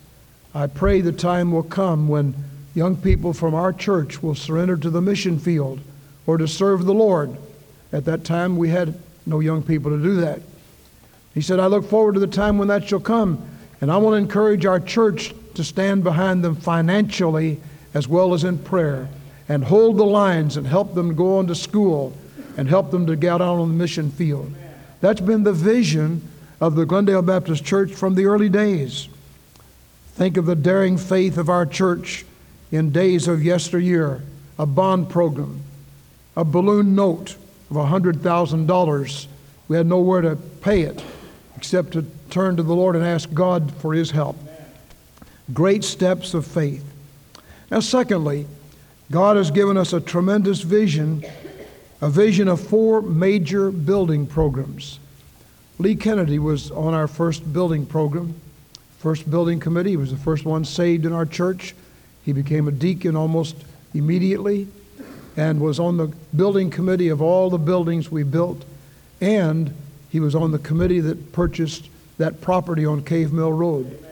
I 0.53 0.67
pray 0.67 1.01
the 1.01 1.13
time 1.13 1.53
will 1.53 1.63
come 1.63 2.09
when 2.09 2.35
young 2.77 2.95
people 2.95 3.33
from 3.33 3.55
our 3.55 3.73
church 3.73 4.23
will 4.23 4.35
surrender 4.35 4.77
to 4.77 4.91
the 4.91 5.01
mission 5.01 5.39
field 5.39 5.81
or 6.27 6.37
to 6.37 6.47
serve 6.47 6.85
the 6.85 6.93
Lord. 6.93 7.35
At 7.91 8.05
that 8.05 8.23
time, 8.23 8.59
we 8.59 8.69
had 8.69 8.95
no 9.25 9.41
young 9.41 9.63
people 9.63 9.91
to 9.91 10.03
do 10.03 10.17
that. 10.17 10.43
He 11.33 11.41
said, 11.41 11.59
I 11.59 11.67
look 11.67 11.87
forward 11.87 12.15
to 12.15 12.21
the 12.21 12.27
time 12.27 12.59
when 12.59 12.69
that 12.69 12.87
shall 12.87 13.01
come, 13.01 13.43
and 13.81 13.91
I 13.91 13.97
want 13.97 14.13
to 14.13 14.19
encourage 14.19 14.67
our 14.67 14.79
church 14.79 15.35
to 15.55 15.65
stand 15.65 16.05
behind 16.05 16.45
them 16.45 16.55
financially 16.55 17.61
as 17.95 18.07
well 18.07 18.35
as 18.35 18.45
in 18.45 18.59
prayer 18.59 19.09
and 19.49 19.65
hold 19.65 19.97
the 19.97 20.05
lines 20.05 20.59
and 20.59 20.67
help 20.67 20.95
them 20.95 21.15
go 21.15 21.39
on 21.39 21.47
to 21.47 21.55
school 21.55 22.15
and 22.59 22.69
help 22.69 22.91
them 22.91 23.07
to 23.07 23.17
get 23.17 23.33
out 23.33 23.41
on 23.41 23.69
the 23.69 23.75
mission 23.75 24.11
field. 24.11 24.53
That's 25.01 25.21
been 25.23 25.45
the 25.45 25.53
vision 25.55 26.29
of 26.61 26.75
the 26.75 26.85
Glendale 26.85 27.23
Baptist 27.23 27.65
Church 27.65 27.93
from 27.93 28.17
the 28.17 28.27
early 28.27 28.51
days. 28.51 29.09
Think 30.09 30.37
of 30.37 30.45
the 30.45 30.57
daring 30.57 30.99
faith 30.99 31.39
of 31.39 31.49
our 31.49 31.65
church 31.65 32.27
in 32.71 32.91
days 32.91 33.29
of 33.29 33.45
yesteryear 33.45 34.23
a 34.59 34.67
bond 34.67 35.09
program, 35.09 35.61
a 36.37 36.45
balloon 36.45 36.95
note 36.95 37.37
of 37.71 37.77
$100,000. 37.77 39.27
We 39.69 39.77
had 39.77 39.87
nowhere 39.87 40.23
to 40.23 40.37
pay 40.37 40.83
it 40.83 41.03
except 41.57 41.93
to 41.93 42.07
turn 42.31 42.57
to 42.57 42.63
the 42.63 42.75
Lord 42.75 42.97
and 42.97 43.05
ask 43.05 43.33
God 43.33 43.73
for 43.77 43.95
His 43.95 44.11
help. 44.11 44.37
Great 45.53 45.85
steps 45.85 46.35
of 46.35 46.47
faith. 46.47 46.85
Now, 47.71 47.81
secondly, 47.81 48.47
God 49.11 49.37
has 49.37 49.51
given 49.51 49.77
us 49.77 49.93
a 49.93 50.01
tremendous 50.01 50.63
vision, 50.63 51.25
a 52.01 52.09
vision 52.09 52.49
of 52.49 52.61
four 52.61 53.01
major 53.03 53.71
building 53.71 54.27
programs. 54.27 54.99
Lee 55.79 55.95
Kennedy 55.95 56.39
was 56.39 56.71
on 56.71 56.95
our 56.95 57.07
first 57.07 57.53
building 57.53 57.87
program, 57.87 58.35
first 58.99 59.31
building 59.31 59.61
committee. 59.61 59.91
He 59.91 59.97
was 59.97 60.11
the 60.11 60.17
first 60.17 60.45
one 60.45 60.65
saved 60.65 61.05
in 61.05 61.13
our 61.13 61.27
church. 61.27 61.75
He 62.27 62.33
became 62.33 62.67
a 62.67 62.73
deacon 62.73 63.15
almost 63.15 63.55
immediately 63.95 64.67
and 65.37 65.61
was 65.61 65.79
on 65.79 65.97
the 65.97 66.09
building 66.35 66.71
committee 66.71 67.09
of 67.09 67.23
all 67.23 67.51
the 67.51 67.59
buildings 67.59 68.11
we 68.11 68.25
built. 68.25 68.65
And 69.21 69.73
he 70.11 70.19
was 70.19 70.35
on 70.35 70.51
the 70.51 70.59
committee 70.59 70.99
that 70.99 71.33
purchased 71.33 71.89
that 72.19 72.41
property 72.41 72.85
on 72.85 73.05
Cave 73.05 73.33
Mill 73.33 73.53
Road. 73.53 74.05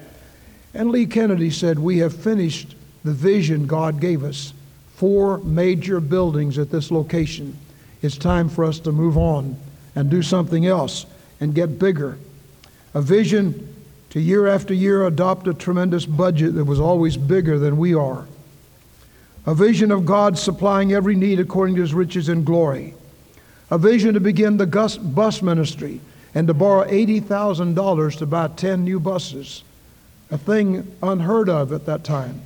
And 0.73 0.91
Lee 0.91 1.07
Kennedy 1.07 1.51
said, 1.51 1.77
We 1.81 1.99
have 1.99 2.15
finished 2.15 2.77
the 3.03 3.13
vision 3.13 3.67
God 3.67 4.01
gave 4.01 4.23
us 4.23 4.55
four 4.95 5.39
major 5.39 5.99
buildings 5.99 6.57
at 6.57 6.71
this 6.71 6.93
location. 6.93 7.59
It's 8.01 8.17
time 8.17 8.49
for 8.49 8.65
us 8.65 8.79
to 8.81 8.93
move 8.93 9.19
on 9.19 9.57
and 9.97 10.09
do 10.09 10.23
something 10.23 10.67
else 10.67 11.05
and 11.41 11.53
get 11.53 11.81
bigger. 11.81 12.17
A 12.95 13.03
vision 13.03 13.74
to 14.15 14.21
year 14.21 14.47
after 14.47 14.73
year 14.73 15.05
adopt 15.09 15.49
a 15.49 15.53
tremendous 15.53 16.07
budget 16.07 16.55
that 16.55 16.65
was 16.65 16.79
always 16.79 17.17
bigger 17.17 17.59
than 17.59 17.77
we 17.77 17.95
are. 17.95 18.29
A 19.45 19.57
vision 19.57 19.91
of 19.91 20.07
God 20.07 20.39
supplying 20.39 20.93
every 20.93 21.17
need 21.17 21.41
according 21.41 21.75
to 21.75 21.81
his 21.81 21.93
riches 21.93 22.29
and 22.29 22.47
glory. 22.47 22.95
A 23.73 23.77
vision 23.77 24.15
to 24.15 24.21
begin 24.21 24.57
the 24.57 24.67
bus 25.03 25.43
ministry 25.43 26.01
and 26.33 26.47
to 26.47 26.55
borrow 26.55 26.89
$80,000 26.89 28.19
to 28.19 28.27
buy 28.27 28.47
10 28.47 28.85
new 28.85 29.01
buses, 29.01 29.65
a 30.31 30.39
thing 30.39 30.97
unheard 31.03 31.49
of 31.49 31.73
at 31.73 31.87
that 31.87 32.05
time. 32.05 32.41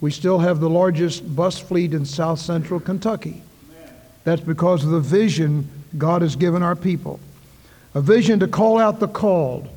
We 0.00 0.12
still 0.12 0.38
have 0.38 0.60
the 0.60 0.70
largest 0.70 1.34
bus 1.34 1.58
fleet 1.58 1.94
in 1.94 2.04
south 2.04 2.38
central 2.38 2.78
Kentucky. 2.78 3.42
That's 4.22 4.40
because 4.40 4.84
of 4.84 4.90
the 4.90 5.00
vision 5.00 5.68
God 5.98 6.22
has 6.22 6.36
given 6.36 6.62
our 6.62 6.76
people. 6.76 7.18
A 7.94 8.00
vision 8.00 8.38
to 8.38 8.46
call 8.46 8.78
out 8.78 9.00
the 9.00 9.08
called. 9.08 9.68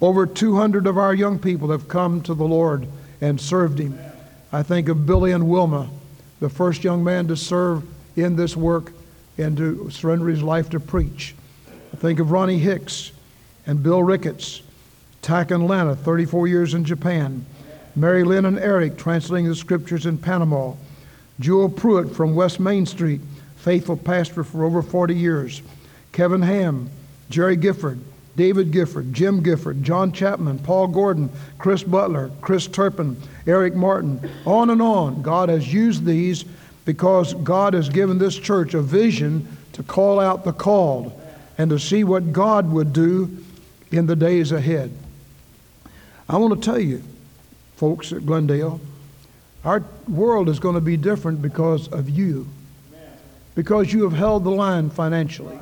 Over 0.00 0.26
200 0.26 0.86
of 0.86 0.96
our 0.96 1.14
young 1.14 1.38
people 1.38 1.70
have 1.70 1.88
come 1.88 2.22
to 2.22 2.34
the 2.34 2.44
Lord 2.44 2.86
and 3.20 3.40
served 3.40 3.78
Him. 3.78 3.98
I 4.52 4.62
think 4.62 4.88
of 4.88 5.06
Billy 5.06 5.32
and 5.32 5.48
Wilma, 5.48 5.90
the 6.40 6.48
first 6.48 6.84
young 6.84 7.02
man 7.02 7.28
to 7.28 7.36
serve 7.36 7.82
in 8.16 8.36
this 8.36 8.56
work 8.56 8.92
and 9.36 9.56
to 9.56 9.90
surrender 9.90 10.28
his 10.28 10.42
life 10.42 10.70
to 10.70 10.80
preach. 10.80 11.34
I 11.92 11.96
think 11.96 12.18
of 12.18 12.30
Ronnie 12.30 12.58
Hicks 12.58 13.12
and 13.66 13.82
Bill 13.82 14.02
Ricketts, 14.02 14.62
Tack 15.22 15.50
and 15.50 15.66
Lana, 15.66 15.94
34 15.94 16.48
years 16.48 16.74
in 16.74 16.84
Japan. 16.84 17.44
Mary 17.94 18.24
Lynn 18.24 18.44
and 18.44 18.58
Eric 18.58 18.96
translating 18.96 19.48
the 19.48 19.54
scriptures 19.54 20.06
in 20.06 20.18
Panama. 20.18 20.74
Jewel 21.40 21.68
Pruitt 21.68 22.14
from 22.14 22.34
West 22.34 22.60
Main 22.60 22.86
Street, 22.86 23.20
faithful 23.56 23.96
pastor 23.96 24.44
for 24.44 24.64
over 24.64 24.82
40 24.82 25.14
years. 25.14 25.62
Kevin 26.12 26.42
Ham, 26.42 26.90
Jerry 27.30 27.56
Gifford, 27.56 28.00
David 28.38 28.70
Gifford, 28.70 29.12
Jim 29.12 29.42
Gifford, 29.42 29.82
John 29.82 30.12
Chapman, 30.12 30.60
Paul 30.60 30.86
Gordon, 30.86 31.28
Chris 31.58 31.82
Butler, 31.82 32.30
Chris 32.40 32.68
Turpin, 32.68 33.20
Eric 33.48 33.74
Martin, 33.74 34.30
on 34.46 34.70
and 34.70 34.80
on. 34.80 35.22
God 35.22 35.48
has 35.48 35.74
used 35.74 36.04
these 36.04 36.44
because 36.84 37.34
God 37.34 37.74
has 37.74 37.88
given 37.88 38.18
this 38.18 38.38
church 38.38 38.74
a 38.74 38.80
vision 38.80 39.48
to 39.72 39.82
call 39.82 40.20
out 40.20 40.44
the 40.44 40.52
called 40.52 41.20
and 41.58 41.68
to 41.70 41.80
see 41.80 42.04
what 42.04 42.32
God 42.32 42.70
would 42.70 42.92
do 42.92 43.36
in 43.90 44.06
the 44.06 44.14
days 44.14 44.52
ahead. 44.52 44.92
I 46.28 46.36
want 46.36 46.62
to 46.62 46.64
tell 46.64 46.78
you, 46.78 47.02
folks 47.74 48.12
at 48.12 48.24
Glendale, 48.24 48.80
our 49.64 49.82
world 50.06 50.48
is 50.48 50.60
going 50.60 50.76
to 50.76 50.80
be 50.80 50.96
different 50.96 51.42
because 51.42 51.88
of 51.88 52.08
you, 52.08 52.46
because 53.56 53.92
you 53.92 54.04
have 54.04 54.12
held 54.12 54.44
the 54.44 54.50
line 54.50 54.90
financially. 54.90 55.58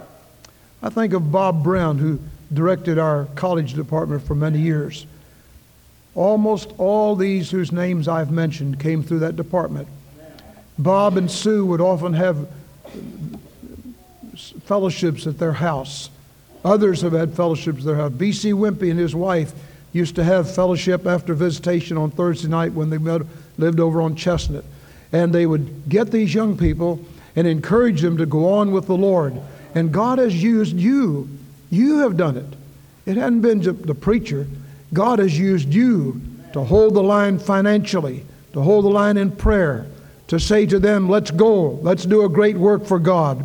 I 0.83 0.91
think 0.91 1.15
of 1.15 1.33
Bob 1.33 1.65
Brown, 1.65 1.97
who 1.97 2.21
directed 2.53 2.99
our 2.99 3.27
college 3.35 3.75
department 3.75 4.23
for 4.23 4.35
many 4.35 4.61
years. 4.61 5.07
Almost 6.15 6.73
all 6.79 7.17
these 7.17 7.51
whose 7.51 7.73
names 7.73 8.09
I've 8.09 8.31
mentioned 8.31 8.81
came 8.81 9.03
through 9.03 9.21
that 9.21 9.37
department. 9.37 9.89
Bob 10.79 11.17
and 11.17 11.31
Sue 11.31 11.65
would 11.67 11.81
often 11.81 12.13
have 12.15 12.49
fellowships 14.65 15.27
at 15.27 15.39
their 15.39 15.53
house. 15.53 16.11
Others 16.65 17.03
have 17.03 17.13
had 17.13 17.35
fellowships 17.35 17.81
at 17.81 17.85
their 17.85 17.97
house. 17.97 18.13
B.C. 18.13 18.53
Wimpy 18.53 18.91
and 18.91 18.99
his 18.99 19.15
wife 19.15 19.53
used 19.93 20.17
to 20.17 20.25
have 20.25 20.53
fellowship 20.53 21.07
after 21.07 21.33
visitation 21.35 21.97
on 21.97 22.11
Thursday 22.11 22.49
night 22.49 22.73
when 22.73 22.91
they 22.91 22.99
met, 22.99 23.23
lived 23.57 23.81
over 23.81 24.03
on 24.03 24.15
Chestnut. 24.17 24.65
And 25.13 25.33
they 25.33 25.47
would 25.47 25.89
get 25.89 26.11
these 26.11 26.35
young 26.35 26.57
people 26.59 27.05
and 27.35 27.47
encourage 27.47 28.01
them 28.01 28.17
to 28.19 28.27
go 28.27 28.53
on 28.55 28.73
with 28.73 28.87
the 28.87 28.97
Lord. 28.97 29.41
And 29.75 29.93
God 29.93 30.19
has 30.19 30.43
used 30.43 30.77
you. 30.77 31.29
You 31.71 31.99
have 31.99 32.17
done 32.17 32.37
it. 32.37 32.55
It 33.07 33.17
hadn't 33.17 33.41
been 33.41 33.61
the 33.61 33.95
preacher. 33.95 34.47
God 34.93 35.19
has 35.19 35.39
used 35.39 35.73
you 35.73 36.21
to 36.53 36.65
hold 36.65 36.95
the 36.95 37.03
line 37.03 37.39
financially, 37.39 38.25
to 38.53 38.63
hold 38.63 38.85
the 38.85 38.91
line 38.91 39.17
in 39.17 39.31
prayer, 39.31 39.87
to 40.29 40.41
say 40.41 40.67
to 40.67 40.79
them, 40.79 41.09
let's 41.09 41.31
go, 41.31 41.71
let's 41.83 42.05
do 42.05 42.25
a 42.25 42.29
great 42.29 42.57
work 42.57 42.85
for 42.85 42.99
God. 42.99 43.45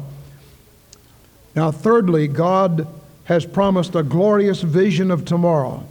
Now, 1.55 1.71
thirdly, 1.71 2.27
God 2.27 2.87
has 3.25 3.45
promised 3.45 3.95
a 3.95 4.03
glorious 4.03 4.61
vision 4.61 5.11
of 5.11 5.25
tomorrow 5.25 5.83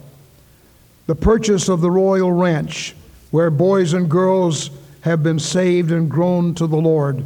the 1.07 1.15
purchase 1.15 1.67
of 1.67 1.81
the 1.81 1.91
Royal 1.91 2.31
Ranch, 2.31 2.95
where 3.31 3.49
boys 3.49 3.93
and 3.93 4.09
girls 4.09 4.69
have 5.01 5.21
been 5.23 5.39
saved 5.39 5.91
and 5.91 6.09
grown 6.09 6.53
to 6.55 6.67
the 6.67 6.77
Lord. 6.77 7.25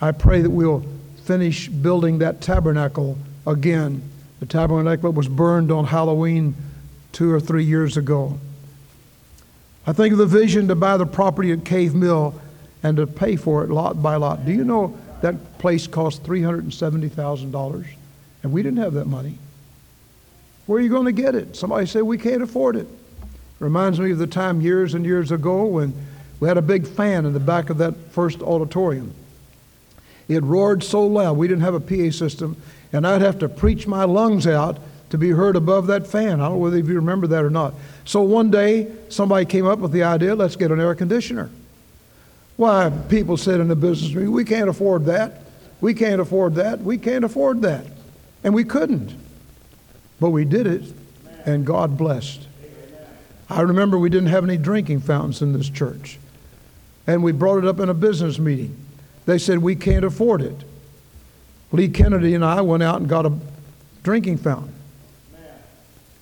I 0.00 0.12
pray 0.12 0.40
that 0.40 0.48
we'll 0.50 0.84
finish 1.24 1.68
building 1.68 2.18
that 2.18 2.40
tabernacle 2.40 3.18
again. 3.46 4.02
The 4.42 4.48
tabernacle 4.48 5.12
was 5.12 5.28
burned 5.28 5.70
on 5.70 5.84
Halloween 5.84 6.56
two 7.12 7.30
or 7.30 7.38
three 7.38 7.62
years 7.62 7.96
ago. 7.96 8.40
I 9.86 9.92
think 9.92 10.10
of 10.10 10.18
the 10.18 10.26
vision 10.26 10.66
to 10.66 10.74
buy 10.74 10.96
the 10.96 11.06
property 11.06 11.52
at 11.52 11.64
Cave 11.64 11.94
Mill 11.94 12.34
and 12.82 12.96
to 12.96 13.06
pay 13.06 13.36
for 13.36 13.62
it 13.62 13.70
lot 13.70 14.02
by 14.02 14.16
lot. 14.16 14.44
Do 14.44 14.50
you 14.50 14.64
know 14.64 14.98
that 15.20 15.58
place 15.58 15.86
cost 15.86 16.24
$370,000? 16.24 17.86
And 18.42 18.52
we 18.52 18.64
didn't 18.64 18.80
have 18.80 18.94
that 18.94 19.06
money. 19.06 19.38
Where 20.66 20.80
are 20.80 20.82
you 20.82 20.90
going 20.90 21.06
to 21.06 21.12
get 21.12 21.36
it? 21.36 21.54
Somebody 21.54 21.86
said 21.86 22.02
we 22.02 22.18
can't 22.18 22.42
afford 22.42 22.74
it. 22.74 22.88
Reminds 23.60 24.00
me 24.00 24.10
of 24.10 24.18
the 24.18 24.26
time 24.26 24.60
years 24.60 24.94
and 24.94 25.06
years 25.06 25.30
ago 25.30 25.66
when 25.66 25.94
we 26.40 26.48
had 26.48 26.58
a 26.58 26.62
big 26.62 26.88
fan 26.88 27.26
in 27.26 27.32
the 27.32 27.38
back 27.38 27.70
of 27.70 27.78
that 27.78 27.94
first 28.10 28.42
auditorium. 28.42 29.14
It 30.26 30.42
roared 30.42 30.82
so 30.82 31.06
loud, 31.06 31.36
we 31.36 31.46
didn't 31.46 31.62
have 31.62 31.74
a 31.74 31.80
PA 31.80 32.10
system, 32.10 32.56
and 32.92 33.06
I'd 33.06 33.22
have 33.22 33.38
to 33.40 33.48
preach 33.48 33.86
my 33.86 34.04
lungs 34.04 34.46
out 34.46 34.78
to 35.10 35.18
be 35.18 35.30
heard 35.30 35.56
above 35.56 35.88
that 35.88 36.06
fan. 36.06 36.40
I 36.40 36.44
don't 36.44 36.52
know 36.52 36.58
whether 36.58 36.78
you 36.78 36.94
remember 36.94 37.26
that 37.28 37.44
or 37.44 37.50
not. 37.50 37.74
So 38.04 38.22
one 38.22 38.50
day, 38.50 38.90
somebody 39.08 39.44
came 39.44 39.66
up 39.66 39.78
with 39.78 39.92
the 39.92 40.04
idea 40.04 40.34
let's 40.34 40.56
get 40.56 40.70
an 40.70 40.80
air 40.80 40.94
conditioner. 40.94 41.50
Why, 42.56 42.90
people 43.08 43.36
said 43.36 43.60
in 43.60 43.68
the 43.68 43.76
business 43.76 44.14
meeting, 44.14 44.32
we 44.32 44.44
can't 44.44 44.68
afford 44.68 45.06
that. 45.06 45.42
We 45.80 45.94
can't 45.94 46.20
afford 46.20 46.54
that. 46.54 46.80
We 46.80 46.96
can't 46.96 47.24
afford 47.24 47.62
that. 47.62 47.84
And 48.44 48.54
we 48.54 48.64
couldn't. 48.64 49.14
But 50.20 50.30
we 50.30 50.44
did 50.44 50.66
it, 50.66 50.84
and 51.44 51.66
God 51.66 51.98
blessed. 51.98 52.46
I 53.50 53.60
remember 53.62 53.98
we 53.98 54.08
didn't 54.08 54.28
have 54.28 54.44
any 54.44 54.56
drinking 54.56 55.00
fountains 55.00 55.42
in 55.42 55.52
this 55.52 55.68
church. 55.68 56.18
And 57.06 57.22
we 57.22 57.32
brought 57.32 57.58
it 57.58 57.66
up 57.66 57.80
in 57.80 57.88
a 57.88 57.94
business 57.94 58.38
meeting. 58.38 58.76
They 59.26 59.38
said, 59.38 59.58
We 59.58 59.76
can't 59.76 60.04
afford 60.04 60.40
it. 60.40 60.56
Lee 61.72 61.88
Kennedy 61.88 62.34
and 62.34 62.44
I 62.44 62.60
went 62.60 62.82
out 62.82 63.00
and 63.00 63.08
got 63.08 63.26
a 63.26 63.32
drinking 64.02 64.38
fountain. 64.38 64.72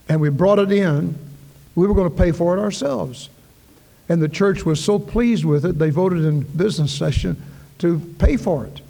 And 0.08 0.20
we 0.20 0.28
brought 0.28 0.58
it 0.58 0.72
in. 0.72 1.16
We 1.74 1.86
were 1.86 1.94
going 1.94 2.10
to 2.10 2.16
pay 2.16 2.32
for 2.32 2.56
it 2.56 2.60
ourselves. 2.60 3.28
And 4.08 4.20
the 4.20 4.28
church 4.28 4.64
was 4.64 4.82
so 4.82 4.98
pleased 4.98 5.44
with 5.44 5.64
it, 5.64 5.78
they 5.78 5.90
voted 5.90 6.24
in 6.24 6.40
business 6.40 6.92
session 6.92 7.40
to 7.78 7.98
pay 8.18 8.36
for 8.36 8.66
it. 8.66 8.80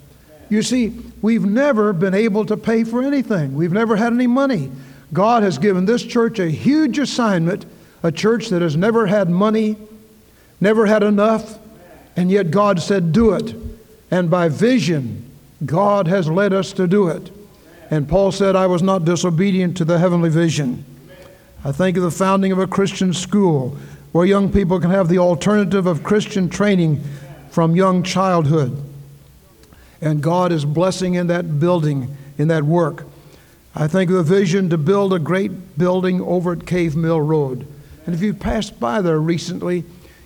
You 0.49 0.63
see, 0.63 0.99
we've 1.21 1.45
never 1.45 1.93
been 1.93 2.13
able 2.13 2.45
to 2.47 2.57
pay 2.57 2.83
for 2.83 3.03
anything, 3.03 3.55
we've 3.55 3.71
never 3.71 3.95
had 3.95 4.13
any 4.13 4.27
money. 4.27 4.71
God 5.13 5.43
has 5.43 5.57
given 5.57 5.85
this 5.85 6.03
church 6.03 6.39
a 6.39 6.49
huge 6.49 6.97
assignment, 6.97 7.65
a 8.01 8.11
church 8.11 8.47
that 8.49 8.61
has 8.61 8.77
never 8.77 9.07
had 9.07 9.29
money, 9.29 9.75
never 10.59 10.85
had 10.85 11.03
enough, 11.03 11.59
and 12.15 12.31
yet 12.31 12.49
God 12.49 12.81
said, 12.81 13.11
Do 13.11 13.33
it. 13.33 13.55
And 14.09 14.29
by 14.29 14.49
vision, 14.49 15.30
God 15.65 16.07
has 16.07 16.27
led 16.27 16.53
us 16.53 16.73
to 16.73 16.87
do 16.87 17.07
it. 17.07 17.31
And 17.91 18.07
Paul 18.07 18.31
said, 18.31 18.55
I 18.55 18.67
was 18.67 18.81
not 18.81 19.05
disobedient 19.05 19.77
to 19.77 19.85
the 19.85 19.99
heavenly 19.99 20.29
vision. 20.29 20.85
I 21.63 21.71
think 21.71 21.97
of 21.97 22.03
the 22.03 22.11
founding 22.11 22.51
of 22.51 22.57
a 22.57 22.65
Christian 22.65 23.13
school 23.13 23.77
where 24.11 24.25
young 24.25 24.51
people 24.51 24.79
can 24.79 24.89
have 24.89 25.07
the 25.07 25.19
alternative 25.19 25.85
of 25.85 26.03
Christian 26.03 26.49
training 26.49 27.03
from 27.49 27.75
young 27.75 28.01
childhood. 28.01 28.81
And 30.01 30.23
God 30.23 30.51
is 30.51 30.65
blessing 30.65 31.13
in 31.13 31.27
that 31.27 31.59
building, 31.59 32.17
in 32.37 32.47
that 32.47 32.63
work. 32.63 33.05
I 33.75 33.87
think 33.87 34.09
of 34.09 34.17
the 34.17 34.23
vision 34.23 34.69
to 34.69 34.77
build 34.77 35.13
a 35.13 35.19
great 35.19 35.77
building 35.77 36.21
over 36.21 36.53
at 36.53 36.65
Cave 36.65 36.95
Mill 36.95 37.21
Road. 37.21 37.67
And 38.05 38.15
if 38.15 38.21
you 38.21 38.33
passed 38.33 38.79
by 38.79 39.01
there 39.01 39.19
recently, 39.19 39.83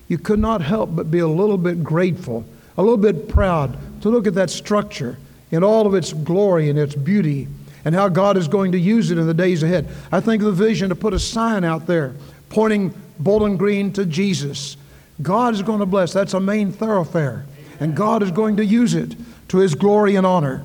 you 0.07 0.17
could 0.17 0.39
not 0.39 0.61
help 0.61 0.95
but 0.95 1.11
be 1.11 1.19
a 1.19 1.27
little 1.27 1.57
bit 1.57 1.83
grateful, 1.83 2.45
a 2.77 2.81
little 2.81 2.97
bit 2.97 3.27
proud 3.27 3.77
to 4.01 4.09
look 4.09 4.27
at 4.27 4.35
that 4.35 4.49
structure 4.49 5.17
in 5.51 5.63
all 5.63 5.85
of 5.85 5.93
its 5.93 6.13
glory 6.13 6.69
and 6.69 6.77
its 6.77 6.95
beauty 6.95 7.47
and 7.83 7.93
how 7.93 8.09
God 8.09 8.35
is 8.35 8.47
going 8.47 8.71
to 8.71 8.79
use 8.79 9.11
it 9.11 9.17
in 9.17 9.27
the 9.27 9.33
days 9.33 9.61
ahead. 9.61 9.87
I 10.11 10.19
think 10.19 10.41
of 10.41 10.47
the 10.47 10.65
vision 10.65 10.89
to 10.89 10.95
put 10.95 11.13
a 11.13 11.19
sign 11.19 11.63
out 11.63 11.85
there 11.85 12.15
pointing 12.49 12.93
Bowling 13.19 13.57
Green 13.57 13.93
to 13.93 14.05
Jesus. 14.05 14.75
God 15.21 15.53
is 15.53 15.61
going 15.61 15.79
to 15.79 15.85
bless. 15.85 16.11
That's 16.11 16.33
a 16.33 16.39
main 16.39 16.71
thoroughfare. 16.71 17.45
And 17.79 17.95
God 17.95 18.23
is 18.23 18.31
going 18.31 18.57
to 18.57 18.65
use 18.65 18.93
it 18.93 19.15
to 19.49 19.57
his 19.57 19.75
glory 19.75 20.15
and 20.15 20.25
honor. 20.25 20.63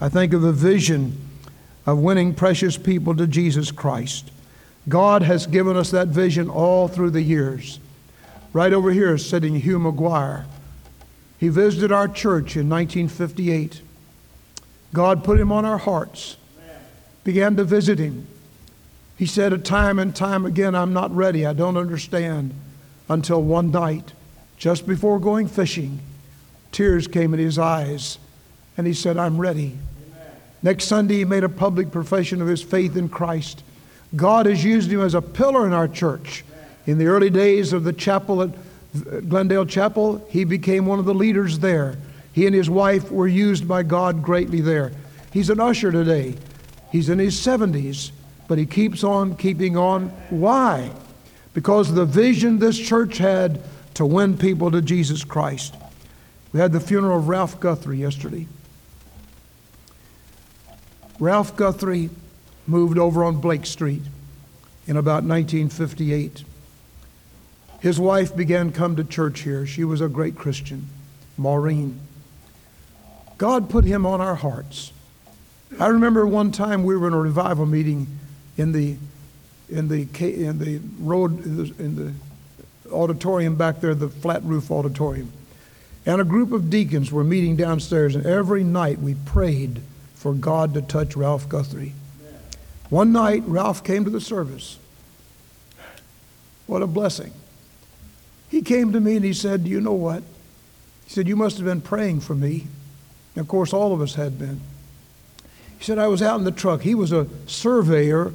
I 0.00 0.08
think 0.08 0.32
of 0.32 0.42
the 0.42 0.52
vision 0.52 1.18
of 1.86 1.98
winning 1.98 2.34
precious 2.34 2.76
people 2.76 3.14
to 3.16 3.26
Jesus 3.26 3.70
Christ. 3.70 4.30
God 4.88 5.22
has 5.22 5.46
given 5.46 5.76
us 5.76 5.90
that 5.90 6.08
vision 6.08 6.50
all 6.50 6.88
through 6.88 7.10
the 7.10 7.22
years. 7.22 7.78
Right 8.52 8.72
over 8.72 8.90
here 8.90 9.14
is 9.14 9.28
sitting 9.28 9.56
Hugh 9.56 9.78
McGuire. 9.78 10.44
He 11.38 11.48
visited 11.48 11.92
our 11.92 12.08
church 12.08 12.56
in 12.56 12.68
1958. 12.68 13.82
God 14.92 15.24
put 15.24 15.38
him 15.38 15.52
on 15.52 15.64
our 15.64 15.78
hearts, 15.78 16.36
began 17.24 17.56
to 17.56 17.64
visit 17.64 17.98
him. 17.98 18.26
He 19.16 19.26
said, 19.26 19.64
time 19.64 19.98
and 19.98 20.14
time 20.14 20.44
again, 20.44 20.74
I'm 20.74 20.92
not 20.92 21.14
ready, 21.14 21.46
I 21.46 21.52
don't 21.52 21.76
understand. 21.76 22.54
Until 23.08 23.42
one 23.42 23.70
night, 23.70 24.12
just 24.56 24.86
before 24.86 25.18
going 25.20 25.48
fishing, 25.48 26.00
tears 26.72 27.06
came 27.06 27.32
in 27.32 27.40
his 27.40 27.58
eyes, 27.58 28.18
and 28.76 28.86
he 28.86 28.92
said, 28.92 29.16
I'm 29.16 29.38
ready. 29.38 29.78
Amen. 30.08 30.26
Next 30.62 30.84
Sunday, 30.84 31.18
he 31.18 31.24
made 31.24 31.44
a 31.44 31.48
public 31.48 31.90
profession 31.90 32.42
of 32.42 32.48
his 32.48 32.62
faith 32.62 32.96
in 32.96 33.08
Christ. 33.08 33.62
God 34.14 34.46
has 34.46 34.64
used 34.64 34.90
him 34.90 35.00
as 35.00 35.14
a 35.14 35.22
pillar 35.22 35.66
in 35.66 35.72
our 35.72 35.88
church. 35.88 36.44
In 36.86 36.98
the 36.98 37.06
early 37.06 37.30
days 37.30 37.72
of 37.72 37.84
the 37.84 37.92
chapel 37.92 38.42
at 38.42 38.50
Glendale 39.28 39.66
Chapel, 39.66 40.26
he 40.30 40.44
became 40.44 40.86
one 40.86 40.98
of 40.98 41.04
the 41.04 41.14
leaders 41.14 41.58
there. 41.58 41.96
He 42.36 42.44
and 42.44 42.54
his 42.54 42.68
wife 42.68 43.10
were 43.10 43.26
used 43.26 43.66
by 43.66 43.82
God 43.82 44.22
greatly 44.22 44.60
there. 44.60 44.92
He's 45.32 45.48
an 45.48 45.58
usher 45.58 45.90
today. 45.90 46.34
He's 46.92 47.08
in 47.08 47.18
his 47.18 47.34
70s, 47.34 48.10
but 48.46 48.58
he 48.58 48.66
keeps 48.66 49.02
on 49.02 49.36
keeping 49.36 49.78
on. 49.78 50.10
Why? 50.28 50.90
Because 51.54 51.94
the 51.94 52.04
vision 52.04 52.58
this 52.58 52.78
church 52.78 53.16
had 53.16 53.62
to 53.94 54.04
win 54.04 54.36
people 54.36 54.70
to 54.70 54.82
Jesus 54.82 55.24
Christ. 55.24 55.74
We 56.52 56.60
had 56.60 56.72
the 56.72 56.80
funeral 56.80 57.20
of 57.20 57.28
Ralph 57.28 57.58
Guthrie 57.58 58.00
yesterday. 58.00 58.46
Ralph 61.18 61.56
Guthrie 61.56 62.10
moved 62.66 62.98
over 62.98 63.24
on 63.24 63.40
Blake 63.40 63.64
Street 63.64 64.02
in 64.86 64.98
about 64.98 65.24
1958. 65.24 66.44
His 67.80 67.98
wife 67.98 68.36
began 68.36 68.72
come 68.72 68.94
to 68.96 69.04
church 69.04 69.40
here. 69.40 69.64
She 69.64 69.84
was 69.84 70.02
a 70.02 70.08
great 70.08 70.36
Christian, 70.36 70.90
Maureen. 71.38 72.00
God 73.38 73.68
put 73.68 73.84
him 73.84 74.06
on 74.06 74.20
our 74.20 74.34
hearts. 74.34 74.92
I 75.78 75.88
remember 75.88 76.26
one 76.26 76.52
time 76.52 76.84
we 76.84 76.96
were 76.96 77.08
in 77.08 77.12
a 77.12 77.20
revival 77.20 77.66
meeting 77.66 78.06
in 78.56 78.72
the 78.72 78.96
in 79.68 79.88
the 79.88 80.08
in 80.22 80.58
the 80.58 80.80
road 81.00 81.44
in 81.44 81.96
the 81.96 82.12
auditorium 82.92 83.56
back 83.56 83.80
there, 83.80 83.94
the 83.94 84.08
flat 84.08 84.42
roof 84.44 84.70
auditorium, 84.70 85.32
and 86.06 86.20
a 86.20 86.24
group 86.24 86.52
of 86.52 86.70
deacons 86.70 87.10
were 87.10 87.24
meeting 87.24 87.56
downstairs. 87.56 88.14
And 88.14 88.24
every 88.24 88.62
night 88.62 89.00
we 89.00 89.14
prayed 89.14 89.80
for 90.14 90.32
God 90.32 90.72
to 90.74 90.82
touch 90.82 91.16
Ralph 91.16 91.48
Guthrie. 91.48 91.92
One 92.88 93.12
night, 93.12 93.42
Ralph 93.46 93.82
came 93.82 94.04
to 94.04 94.10
the 94.10 94.20
service. 94.20 94.78
What 96.66 96.82
a 96.82 96.86
blessing. 96.86 97.32
He 98.48 98.62
came 98.62 98.92
to 98.92 99.00
me 99.00 99.16
and 99.16 99.24
he 99.24 99.32
said, 99.32 99.66
You 99.66 99.80
know 99.80 99.92
what? 99.92 100.22
He 101.04 101.10
said, 101.10 101.28
You 101.28 101.36
must 101.36 101.56
have 101.56 101.66
been 101.66 101.80
praying 101.80 102.20
for 102.20 102.34
me. 102.34 102.66
And 103.36 103.42
of 103.42 103.48
course, 103.48 103.72
all 103.72 103.92
of 103.92 104.00
us 104.00 104.14
had 104.14 104.38
been. 104.38 104.60
He 105.78 105.84
said, 105.84 105.98
I 105.98 106.08
was 106.08 106.22
out 106.22 106.38
in 106.38 106.44
the 106.44 106.50
truck. 106.50 106.80
He 106.80 106.94
was 106.94 107.12
a 107.12 107.28
surveyor 107.46 108.32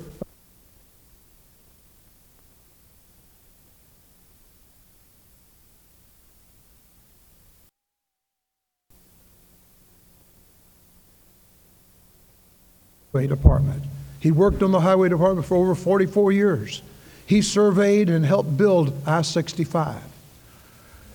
department. 13.28 13.84
He 14.20 14.32
worked 14.32 14.64
on 14.64 14.72
the 14.72 14.80
highway 14.80 15.10
department 15.10 15.48
for 15.48 15.58
over 15.58 15.76
44 15.76 16.32
years. 16.32 16.82
He 17.26 17.42
surveyed 17.42 18.10
and 18.10 18.26
helped 18.26 18.56
build 18.56 18.94
I 19.06 19.22
65. 19.22 20.11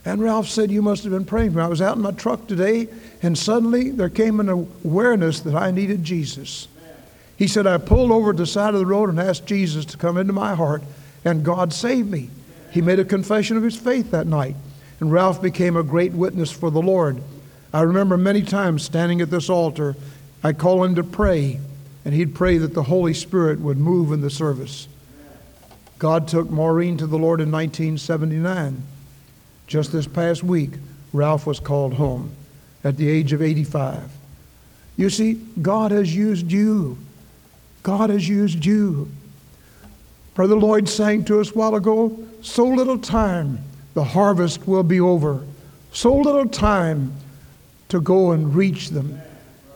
And 0.06 0.22
Ralph 0.22 0.48
said, 0.48 0.70
You 0.70 0.82
must 0.82 1.02
have 1.02 1.12
been 1.12 1.24
praying 1.24 1.50
for 1.50 1.58
me. 1.58 1.64
I 1.64 1.68
was 1.68 1.82
out 1.82 1.96
in 1.96 2.02
my 2.02 2.12
truck 2.12 2.46
today, 2.46 2.86
and 3.22 3.36
suddenly 3.36 3.90
there 3.90 4.08
came 4.08 4.38
an 4.38 4.48
awareness 4.48 5.40
that 5.40 5.56
I 5.56 5.72
needed 5.72 6.04
Jesus. 6.04 6.68
He 7.36 7.48
said, 7.48 7.66
I 7.66 7.76
pulled 7.78 8.12
over 8.12 8.32
to 8.32 8.38
the 8.38 8.46
side 8.46 8.72
of 8.72 8.80
the 8.80 8.86
road 8.86 9.10
and 9.10 9.18
asked 9.18 9.46
Jesus 9.46 9.84
to 9.86 9.96
come 9.96 10.16
into 10.16 10.32
my 10.32 10.54
heart, 10.54 10.82
and 11.24 11.44
God 11.44 11.72
saved 11.72 12.08
me. 12.08 12.30
He 12.70 12.80
made 12.80 13.00
a 13.00 13.04
confession 13.04 13.56
of 13.56 13.64
his 13.64 13.76
faith 13.76 14.12
that 14.12 14.28
night, 14.28 14.54
and 15.00 15.12
Ralph 15.12 15.42
became 15.42 15.76
a 15.76 15.82
great 15.82 16.12
witness 16.12 16.52
for 16.52 16.70
the 16.70 16.80
Lord. 16.80 17.20
I 17.74 17.82
remember 17.82 18.16
many 18.16 18.42
times 18.42 18.84
standing 18.84 19.20
at 19.20 19.30
this 19.30 19.50
altar, 19.50 19.96
I 20.42 20.52
call 20.52 20.84
him 20.84 20.94
to 20.94 21.02
pray, 21.02 21.58
and 22.04 22.14
he'd 22.14 22.34
pray 22.34 22.58
that 22.58 22.74
the 22.74 22.84
Holy 22.84 23.12
Spirit 23.12 23.58
would 23.58 23.76
move 23.76 24.12
in 24.12 24.20
the 24.20 24.30
service. 24.30 24.86
God 25.98 26.28
took 26.28 26.48
Maureen 26.48 26.96
to 26.98 27.08
the 27.08 27.18
Lord 27.18 27.40
in 27.40 27.50
1979. 27.50 28.84
Just 29.66 29.92
this 29.92 30.06
past 30.06 30.42
week, 30.42 30.70
Ralph 31.12 31.46
was 31.46 31.60
called 31.60 31.94
home 31.94 32.32
at 32.84 32.96
the 32.96 33.08
age 33.08 33.32
of 33.32 33.42
85. 33.42 34.10
You 34.96 35.10
see, 35.10 35.34
God 35.60 35.90
has 35.90 36.14
used 36.14 36.50
you. 36.50 36.98
God 37.82 38.10
has 38.10 38.28
used 38.28 38.64
you. 38.64 39.10
Brother 40.34 40.56
Lloyd 40.56 40.88
sang 40.88 41.24
to 41.24 41.40
us 41.40 41.50
a 41.50 41.54
while 41.54 41.74
ago 41.74 42.26
so 42.42 42.64
little 42.64 42.98
time, 42.98 43.58
the 43.94 44.04
harvest 44.04 44.66
will 44.68 44.82
be 44.82 45.00
over. 45.00 45.44
So 45.92 46.14
little 46.14 46.48
time 46.48 47.12
to 47.88 48.00
go 48.00 48.32
and 48.32 48.54
reach 48.54 48.90
them. 48.90 49.20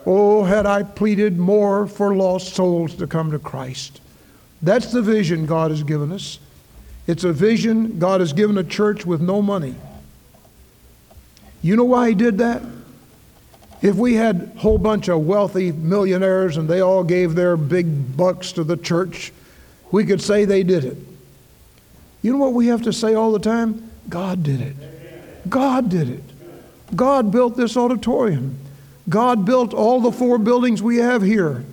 Oh, 0.07 0.44
had 0.44 0.66
I 0.66 0.83
pleaded 0.83 1.38
more 1.38 1.87
for 1.87 2.14
lost 2.14 2.55
souls 2.55 2.94
to 2.96 3.07
come 3.07 3.31
to 3.31 3.38
Christ. 3.38 4.00
That's 4.62 4.92
the 4.92 5.03
vision 5.03 5.46
God 5.46 5.70
has 5.70 5.83
given 5.83 6.12
us. 6.12 6.38
It's 7.11 7.25
a 7.25 7.33
vision 7.33 7.99
God 7.99 8.20
has 8.20 8.33
given 8.33 8.57
a 8.57 8.62
church 8.62 9.05
with 9.05 9.20
no 9.20 9.42
money. 9.42 9.75
You 11.61 11.75
know 11.75 11.83
why 11.83 12.11
He 12.11 12.14
did 12.14 12.38
that? 12.38 12.62
If 13.83 13.96
we 13.96 14.14
had 14.14 14.53
a 14.55 14.59
whole 14.61 14.79
bunch 14.79 15.09
of 15.09 15.27
wealthy 15.27 15.73
millionaires 15.73 16.57
and 16.57 16.68
they 16.68 16.79
all 16.79 17.03
gave 17.03 17.35
their 17.35 17.57
big 17.57 18.16
bucks 18.16 18.53
to 18.53 18.62
the 18.62 18.77
church, 18.77 19.33
we 19.90 20.05
could 20.05 20.23
say 20.23 20.44
they 20.44 20.62
did 20.62 20.85
it. 20.85 20.99
You 22.23 22.31
know 22.31 22.38
what 22.38 22.53
we 22.53 22.68
have 22.68 22.83
to 22.83 22.92
say 22.92 23.14
all 23.14 23.33
the 23.33 23.40
time? 23.40 23.90
God 24.09 24.44
did 24.44 24.61
it. 24.61 25.51
God 25.51 25.88
did 25.88 26.11
it. 26.11 26.23
God 26.94 27.33
built 27.33 27.57
this 27.57 27.77
auditorium. 27.77 28.57
God 29.09 29.44
built 29.44 29.75
all 29.75 30.01
the 30.01 30.12
four 30.12 30.38
buildings 30.38 30.81
we 30.81 30.99
have 30.99 31.23
here. 31.23 31.64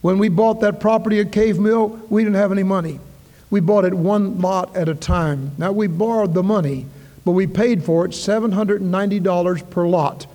When 0.00 0.18
we 0.18 0.28
bought 0.28 0.60
that 0.62 0.80
property 0.80 1.20
at 1.20 1.30
Cave 1.30 1.60
Mill, 1.60 2.00
we 2.10 2.24
didn't 2.24 2.34
have 2.34 2.50
any 2.50 2.64
money. 2.64 2.98
We 3.52 3.60
bought 3.60 3.84
it 3.84 3.92
one 3.92 4.40
lot 4.40 4.74
at 4.74 4.88
a 4.88 4.94
time. 4.94 5.50
Now, 5.58 5.72
we 5.72 5.86
borrowed 5.86 6.32
the 6.32 6.42
money, 6.42 6.86
but 7.22 7.32
we 7.32 7.46
paid 7.46 7.84
for 7.84 8.06
it 8.06 8.12
$790 8.12 9.68
per 9.68 9.86
lot. 9.86 10.26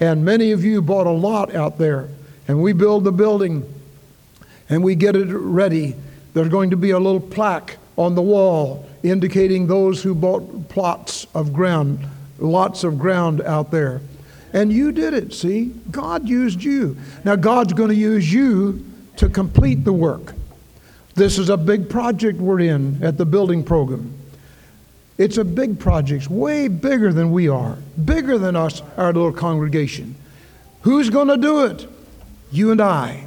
And 0.00 0.24
many 0.24 0.52
of 0.52 0.64
you 0.64 0.80
bought 0.80 1.06
a 1.06 1.10
lot 1.10 1.54
out 1.54 1.76
there. 1.76 2.08
And 2.48 2.62
we 2.62 2.72
build 2.72 3.04
the 3.04 3.12
building 3.12 3.70
and 4.70 4.82
we 4.82 4.94
get 4.94 5.16
it 5.16 5.26
ready. 5.26 5.94
There's 6.32 6.48
going 6.48 6.70
to 6.70 6.78
be 6.78 6.92
a 6.92 6.98
little 6.98 7.20
plaque 7.20 7.76
on 7.98 8.14
the 8.14 8.22
wall 8.22 8.88
indicating 9.02 9.66
those 9.66 10.02
who 10.02 10.14
bought 10.14 10.70
plots 10.70 11.26
of 11.34 11.52
ground, 11.52 12.00
lots 12.38 12.84
of 12.84 12.98
ground 12.98 13.42
out 13.42 13.70
there. 13.70 14.00
And 14.54 14.72
you 14.72 14.92
did 14.92 15.12
it, 15.12 15.34
see? 15.34 15.74
God 15.90 16.26
used 16.26 16.62
you. 16.64 16.96
Now, 17.22 17.36
God's 17.36 17.74
going 17.74 17.90
to 17.90 17.94
use 17.94 18.32
you 18.32 18.82
to 19.18 19.28
complete 19.28 19.84
the 19.84 19.92
work. 19.92 20.32
This 21.14 21.38
is 21.38 21.50
a 21.50 21.56
big 21.56 21.90
project 21.90 22.40
we're 22.40 22.60
in 22.60 23.02
at 23.02 23.18
the 23.18 23.26
building 23.26 23.64
program. 23.64 24.14
It's 25.18 25.36
a 25.36 25.44
big 25.44 25.78
project, 25.78 26.30
way 26.30 26.68
bigger 26.68 27.12
than 27.12 27.32
we 27.32 27.48
are, 27.48 27.76
bigger 28.02 28.38
than 28.38 28.56
us, 28.56 28.82
our 28.96 29.12
little 29.12 29.32
congregation. 29.32 30.14
Who's 30.82 31.10
going 31.10 31.28
to 31.28 31.36
do 31.36 31.66
it? 31.66 31.86
You 32.50 32.70
and 32.70 32.80
I. 32.80 33.26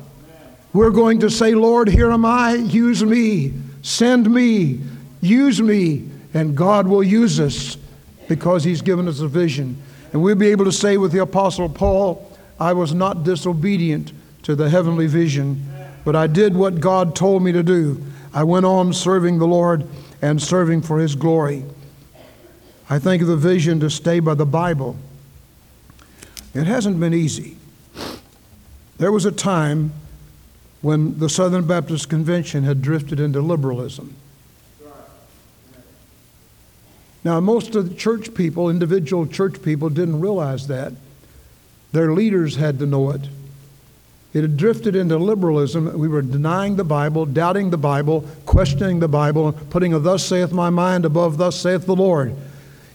We're 0.74 0.89
going 0.89 1.19
to 1.19 1.30
say, 1.30 1.54
Lord, 1.54 1.88
here 1.88 2.12
am 2.12 2.26
I, 2.26 2.56
use 2.56 3.04
me, 3.04 3.54
send 3.82 4.30
me, 4.30 4.82
use 5.21 5.62
me, 5.62 6.10
and 6.34 6.58
God 6.58 6.88
will 6.88 7.04
use 7.04 7.39
us 7.39 7.78
because 8.28 8.63
He's 8.63 8.82
given 8.82 9.08
us 9.08 9.21
a 9.21 9.28
vision. 9.28 9.82
And 10.12 10.21
we'll 10.21 10.36
be 10.36 10.48
able 10.48 10.65
to 10.65 10.71
say 10.71 10.98
with 10.98 11.12
the 11.12 11.21
Apostle 11.21 11.69
Paul, 11.69 12.30
I 12.60 12.74
was 12.74 12.93
not 12.93 13.24
disobedient 13.24 14.12
to 14.43 14.56
the 14.56 14.69
heavenly 14.69 15.08
vision 15.08 15.65
but 16.05 16.15
I 16.15 16.27
did 16.27 16.55
what 16.55 16.79
God 16.79 17.15
told 17.15 17.43
me 17.43 17.51
to 17.51 17.63
do. 17.63 18.01
I 18.33 18.43
went 18.43 18.65
on 18.65 18.93
serving 18.93 19.39
the 19.39 19.47
Lord 19.47 19.85
and 20.21 20.41
serving 20.41 20.83
for 20.83 20.99
His 20.99 21.15
glory. 21.15 21.65
I 22.89 22.99
think 22.99 23.21
of 23.23 23.27
the 23.27 23.35
vision 23.35 23.79
to 23.81 23.89
stay 23.89 24.19
by 24.19 24.35
the 24.35 24.45
Bible. 24.45 24.95
It 26.53 26.67
hasn't 26.67 26.99
been 26.99 27.13
easy. 27.13 27.57
There 28.97 29.11
was 29.11 29.25
a 29.25 29.31
time 29.31 29.91
when 30.81 31.17
the 31.17 31.29
Southern 31.29 31.65
Baptist 31.65 32.09
Convention 32.09 32.63
had 32.63 32.81
drifted 32.81 33.19
into 33.19 33.41
liberalism. 33.41 34.15
Now, 37.23 37.39
most 37.39 37.73
of 37.73 37.89
the 37.89 37.95
church 37.95 38.35
people, 38.35 38.69
individual 38.69 39.25
church 39.25 39.63
people, 39.63 39.89
didn't 39.89 40.19
realize 40.19 40.67
that. 40.67 40.93
Their 41.91 42.13
leaders 42.13 42.57
had 42.57 42.77
to 42.79 42.85
know 42.85 43.09
it. 43.09 43.21
It 44.36 44.41
had 44.41 44.58
drifted 44.58 44.98
into 44.98 45.17
liberalism. 45.17 45.98
We 45.98 46.10
were 46.10 46.21
denying 46.21 46.76
the 46.76 46.84
Bible, 46.84 47.26
doubting 47.26 47.69
the 47.69 47.78
Bible, 47.78 48.26
questioning 48.45 49.00
the 49.00 49.08
Bible, 49.08 49.54
putting 49.54 49.93
a 49.93 50.00
thus 50.00 50.26
saith 50.26 50.52
my 50.52 50.69
mind 50.69 51.06
above 51.06 51.38
thus 51.38 51.56
saith 51.56 51.86
the 51.86 51.95
Lord. 51.95 52.36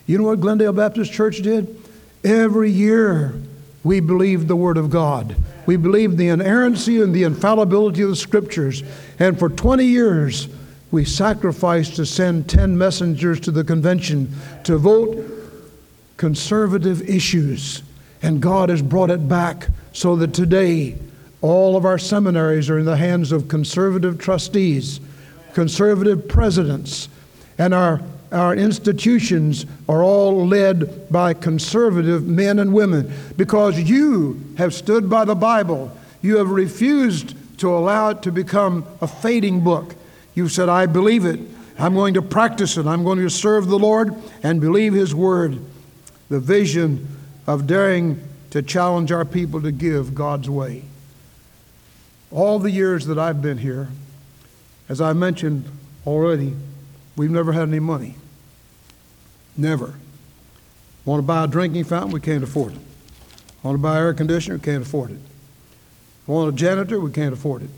You 0.06 0.18
know 0.18 0.24
what 0.24 0.40
Glendale 0.40 0.74
Baptist 0.74 1.12
Church 1.12 1.38
did? 1.38 1.82
Every 2.22 2.70
year 2.70 3.32
we 3.82 4.00
believed 4.00 4.48
the 4.48 4.56
Word 4.56 4.76
of 4.76 4.90
God. 4.90 5.34
We 5.64 5.78
believed 5.78 6.18
the 6.18 6.28
inerrancy 6.28 7.00
and 7.00 7.14
the 7.14 7.22
infallibility 7.22 8.02
of 8.02 8.10
the 8.10 8.16
Scriptures. 8.16 8.82
And 9.18 9.38
for 9.38 9.48
20 9.48 9.82
years, 9.82 10.46
we 10.90 11.06
sacrificed 11.06 11.96
to 11.96 12.04
send 12.04 12.50
10 12.50 12.76
messengers 12.76 13.40
to 13.40 13.50
the 13.50 13.64
convention 13.64 14.34
to 14.64 14.76
vote 14.76 15.24
conservative 16.18 17.00
issues. 17.08 17.82
And 18.20 18.42
God 18.42 18.68
has 18.68 18.82
brought 18.82 19.10
it 19.10 19.26
back 19.26 19.68
so 19.94 20.16
that 20.16 20.34
today 20.34 20.98
all 21.42 21.76
of 21.76 21.84
our 21.84 21.98
seminaries 21.98 22.68
are 22.68 22.78
in 22.78 22.84
the 22.84 22.96
hands 22.96 23.32
of 23.32 23.48
conservative 23.48 24.18
trustees, 24.18 25.00
conservative 25.54 26.28
presidents, 26.28 27.08
and 27.58 27.72
our, 27.72 28.00
our 28.32 28.54
institutions 28.54 29.66
are 29.88 30.02
all 30.02 30.46
led 30.46 31.10
by 31.10 31.34
conservative 31.34 32.26
men 32.26 32.58
and 32.58 32.72
women 32.72 33.12
because 33.36 33.78
you 33.78 34.42
have 34.58 34.74
stood 34.74 35.08
by 35.08 35.24
the 35.24 35.34
Bible. 35.34 35.90
You 36.22 36.36
have 36.38 36.50
refused 36.50 37.34
to 37.58 37.74
allow 37.74 38.10
it 38.10 38.22
to 38.22 38.32
become 38.32 38.86
a 39.00 39.06
fading 39.06 39.60
book. 39.60 39.94
You 40.34 40.48
said, 40.48 40.68
I 40.68 40.86
believe 40.86 41.24
it. 41.24 41.40
I'm 41.78 41.94
going 41.94 42.14
to 42.14 42.22
practice 42.22 42.76
it. 42.76 42.86
I'm 42.86 43.04
going 43.04 43.18
to 43.18 43.30
serve 43.30 43.66
the 43.66 43.78
Lord 43.78 44.14
and 44.42 44.60
believe 44.60 44.92
His 44.92 45.14
word. 45.14 45.58
The 46.28 46.40
vision 46.40 47.08
of 47.46 47.66
daring 47.66 48.22
to 48.50 48.62
challenge 48.62 49.12
our 49.12 49.24
people 49.24 49.62
to 49.62 49.72
give 49.72 50.14
God's 50.14 50.48
way. 50.48 50.84
All 52.32 52.58
the 52.58 52.70
years 52.70 53.06
that 53.06 53.18
I've 53.18 53.42
been 53.42 53.58
here, 53.58 53.88
as 54.88 55.00
I 55.00 55.12
mentioned 55.12 55.64
already, 56.06 56.54
we've 57.16 57.30
never 57.30 57.52
had 57.52 57.68
any 57.68 57.80
money. 57.80 58.14
Never. 59.56 59.94
Want 61.04 61.18
to 61.18 61.26
buy 61.26 61.44
a 61.44 61.46
drinking 61.46 61.84
fountain? 61.84 62.12
We 62.12 62.20
can't 62.20 62.44
afford 62.44 62.72
it. 62.72 62.80
Want 63.62 63.74
to 63.76 63.82
buy 63.82 63.98
air 63.98 64.14
conditioner? 64.14 64.56
We 64.56 64.62
Can't 64.62 64.82
afford 64.82 65.10
it. 65.10 65.18
Want 66.26 66.54
a 66.54 66.56
janitor? 66.56 67.00
We 67.00 67.10
can't 67.10 67.32
afford 67.32 67.62
it. 67.62 67.70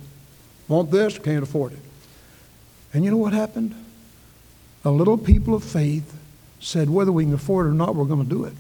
Want 0.69 0.91
this? 0.91 1.19
Can't 1.19 1.43
afford 1.43 1.73
it. 1.73 1.79
And 2.93 3.05
you 3.05 3.11
know 3.11 3.17
what 3.17 3.33
happened? 3.33 3.75
A 4.85 4.91
little 4.91 5.17
people 5.17 5.55
of 5.55 5.65
faith 5.65 6.15
said, 6.61 6.91
whether 6.91 7.11
we 7.11 7.25
can 7.25 7.35
afford 7.35 7.67
it 7.67 7.71
or 7.71 7.75
not, 7.75 7.95
we're 7.95 8.05
going 8.05 8.23
to 8.23 8.29
do 8.29 8.45
it. 8.45 8.53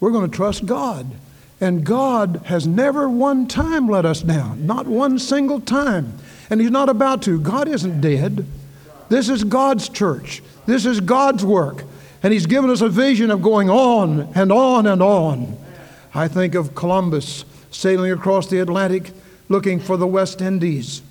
We're 0.00 0.10
going 0.10 0.30
to 0.30 0.36
trust 0.36 0.66
God. 0.66 1.06
And 1.60 1.84
God 1.84 2.42
has 2.44 2.66
never 2.66 3.08
one 3.08 3.48
time 3.48 3.88
let 3.88 4.06
us 4.06 4.22
down, 4.22 4.66
not 4.66 4.86
one 4.86 5.18
single 5.18 5.60
time. 5.60 6.18
And 6.50 6.60
He's 6.60 6.70
not 6.70 6.88
about 6.88 7.22
to. 7.22 7.40
God 7.40 7.68
isn't 7.68 8.00
dead. 8.00 8.46
This 9.08 9.28
is 9.28 9.44
God's 9.44 9.88
church, 9.88 10.42
this 10.66 10.86
is 10.86 11.00
God's 11.00 11.44
work. 11.44 11.84
And 12.22 12.32
He's 12.32 12.46
given 12.46 12.70
us 12.70 12.80
a 12.80 12.88
vision 12.88 13.30
of 13.30 13.42
going 13.42 13.70
on 13.70 14.32
and 14.34 14.52
on 14.52 14.86
and 14.86 15.02
on. 15.02 15.56
I 16.14 16.28
think 16.28 16.54
of 16.54 16.74
Columbus 16.74 17.44
sailing 17.70 18.12
across 18.12 18.48
the 18.48 18.58
Atlantic 18.58 19.12
looking 19.48 19.78
for 19.80 19.96
the 19.96 20.06
West 20.06 20.40
Indies. 20.40 21.02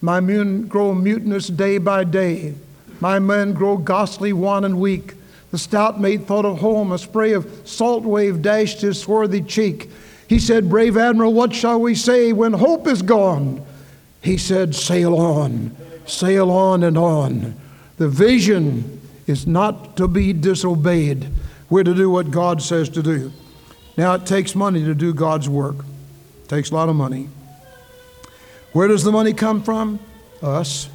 My 0.00 0.20
men 0.20 0.66
grow 0.66 0.94
mutinous 0.94 1.48
day 1.48 1.78
by 1.78 2.04
day. 2.04 2.54
My 3.00 3.18
men 3.18 3.52
grow 3.52 3.76
ghastly, 3.76 4.32
wan, 4.32 4.64
and 4.64 4.78
weak. 4.78 5.14
The 5.50 5.58
stout 5.58 6.00
mate 6.00 6.26
thought 6.26 6.44
of 6.44 6.58
home. 6.58 6.92
A 6.92 6.98
spray 6.98 7.32
of 7.32 7.62
salt 7.64 8.04
wave 8.04 8.42
dashed 8.42 8.80
his 8.80 9.00
swarthy 9.00 9.42
cheek. 9.42 9.90
He 10.28 10.38
said, 10.38 10.70
Brave 10.70 10.96
Admiral, 10.96 11.34
what 11.34 11.52
shall 11.52 11.80
we 11.80 11.94
say 11.94 12.32
when 12.32 12.52
hope 12.52 12.86
is 12.86 13.02
gone? 13.02 13.64
He 14.22 14.36
said, 14.36 14.74
Sail 14.74 15.16
on, 15.16 15.76
sail 16.06 16.50
on 16.50 16.84
and 16.84 16.96
on. 16.96 17.56
The 17.96 18.08
vision 18.08 19.00
is 19.26 19.46
not 19.46 19.96
to 19.96 20.06
be 20.06 20.32
disobeyed. 20.32 21.28
We're 21.68 21.84
to 21.84 21.94
do 21.94 22.10
what 22.10 22.30
God 22.30 22.62
says 22.62 22.88
to 22.90 23.02
do. 23.02 23.32
Now, 23.96 24.14
it 24.14 24.26
takes 24.26 24.54
money 24.54 24.84
to 24.84 24.94
do 24.94 25.12
God's 25.12 25.48
work, 25.48 25.76
it 26.44 26.48
takes 26.48 26.70
a 26.70 26.74
lot 26.74 26.88
of 26.88 26.96
money. 26.96 27.28
Where 28.72 28.86
does 28.86 29.02
the 29.02 29.12
money 29.12 29.32
come 29.32 29.62
from? 29.62 29.98
Us. 30.42 30.88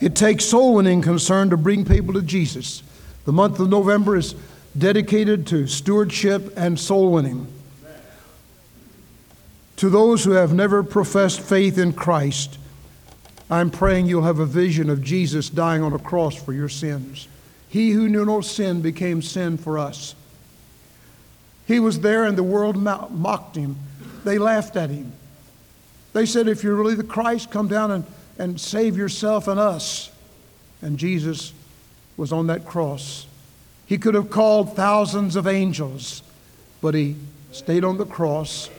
It 0.00 0.14
takes 0.14 0.44
soul 0.44 0.74
winning 0.74 1.02
concern 1.02 1.50
to 1.50 1.56
bring 1.56 1.84
people 1.84 2.14
to 2.14 2.22
Jesus. 2.22 2.82
The 3.24 3.32
month 3.32 3.58
of 3.58 3.68
November 3.68 4.16
is 4.16 4.34
dedicated 4.76 5.46
to 5.48 5.66
stewardship 5.66 6.52
and 6.56 6.78
soul 6.78 7.12
winning. 7.12 7.46
To 9.76 9.88
those 9.88 10.24
who 10.24 10.32
have 10.32 10.52
never 10.52 10.82
professed 10.82 11.40
faith 11.40 11.78
in 11.78 11.92
Christ, 11.92 12.58
I'm 13.50 13.70
praying 13.70 14.06
you'll 14.06 14.22
have 14.22 14.38
a 14.38 14.46
vision 14.46 14.88
of 14.88 15.02
Jesus 15.02 15.50
dying 15.50 15.82
on 15.82 15.92
a 15.92 15.98
cross 15.98 16.34
for 16.34 16.52
your 16.52 16.68
sins. 16.68 17.28
He 17.68 17.90
who 17.90 18.08
knew 18.08 18.24
no 18.24 18.40
sin 18.40 18.82
became 18.82 19.20
sin 19.20 19.58
for 19.58 19.78
us. 19.78 20.14
He 21.66 21.80
was 21.80 22.00
there 22.00 22.24
and 22.24 22.36
the 22.36 22.42
world 22.42 22.76
mocked 22.76 23.56
him. 23.56 23.76
They 24.24 24.38
laughed 24.38 24.76
at 24.76 24.90
him. 24.90 25.12
They 26.12 26.26
said, 26.26 26.46
If 26.46 26.62
you're 26.62 26.76
really 26.76 26.94
the 26.94 27.04
Christ, 27.04 27.50
come 27.50 27.68
down 27.68 27.90
and, 27.90 28.04
and 28.38 28.60
save 28.60 28.96
yourself 28.96 29.48
and 29.48 29.58
us. 29.58 30.10
And 30.82 30.98
Jesus 30.98 31.52
was 32.16 32.32
on 32.32 32.46
that 32.46 32.64
cross. 32.64 33.26
He 33.86 33.98
could 33.98 34.14
have 34.14 34.30
called 34.30 34.76
thousands 34.76 35.36
of 35.36 35.46
angels, 35.46 36.22
but 36.80 36.94
he 36.94 37.16
stayed 37.52 37.84
on 37.84 37.98
the 37.98 38.06
cross 38.06 38.70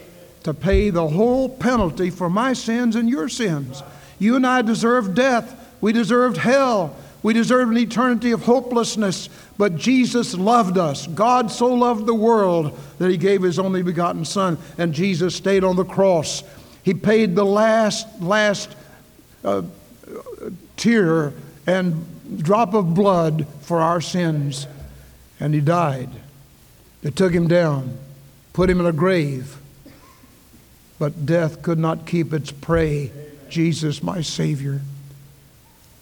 to 0.42 0.54
pay 0.54 0.90
the 0.90 1.08
whole 1.08 1.48
penalty 1.48 2.10
for 2.10 2.30
my 2.30 2.52
sins 2.52 2.96
and 2.96 3.08
your 3.08 3.28
sins. 3.28 3.82
You 4.18 4.36
and 4.36 4.46
I 4.46 4.62
deserved 4.62 5.14
death. 5.14 5.74
We 5.80 5.92
deserved 5.92 6.36
hell. 6.38 6.96
We 7.22 7.34
deserved 7.34 7.72
an 7.72 7.78
eternity 7.78 8.30
of 8.30 8.42
hopelessness. 8.42 9.28
But 9.58 9.76
Jesus 9.76 10.34
loved 10.34 10.78
us. 10.78 11.06
God 11.06 11.50
so 11.50 11.66
loved 11.74 12.06
the 12.06 12.14
world 12.14 12.78
that 12.98 13.10
he 13.10 13.16
gave 13.16 13.42
his 13.42 13.58
only 13.58 13.82
begotten 13.82 14.24
Son, 14.24 14.58
and 14.78 14.92
Jesus 14.92 15.34
stayed 15.34 15.64
on 15.64 15.76
the 15.76 15.84
cross. 15.84 16.42
He 16.82 16.94
paid 16.94 17.34
the 17.34 17.44
last, 17.44 18.22
last 18.22 18.74
uh, 19.44 19.62
tear 20.76 21.32
and 21.66 22.06
drop 22.38 22.74
of 22.74 22.94
blood 22.94 23.46
for 23.62 23.80
our 23.80 24.00
sins, 24.00 24.66
and 25.40 25.54
he 25.54 25.60
died. 25.60 26.10
They 27.02 27.10
took 27.10 27.32
him 27.32 27.48
down, 27.48 27.98
put 28.52 28.70
him 28.70 28.80
in 28.80 28.86
a 28.86 28.92
grave, 28.92 29.56
but 30.98 31.26
death 31.26 31.62
could 31.62 31.78
not 31.78 32.06
keep 32.06 32.32
its 32.32 32.50
prey, 32.50 33.12
Jesus, 33.48 34.02
my 34.02 34.22
Savior. 34.22 34.80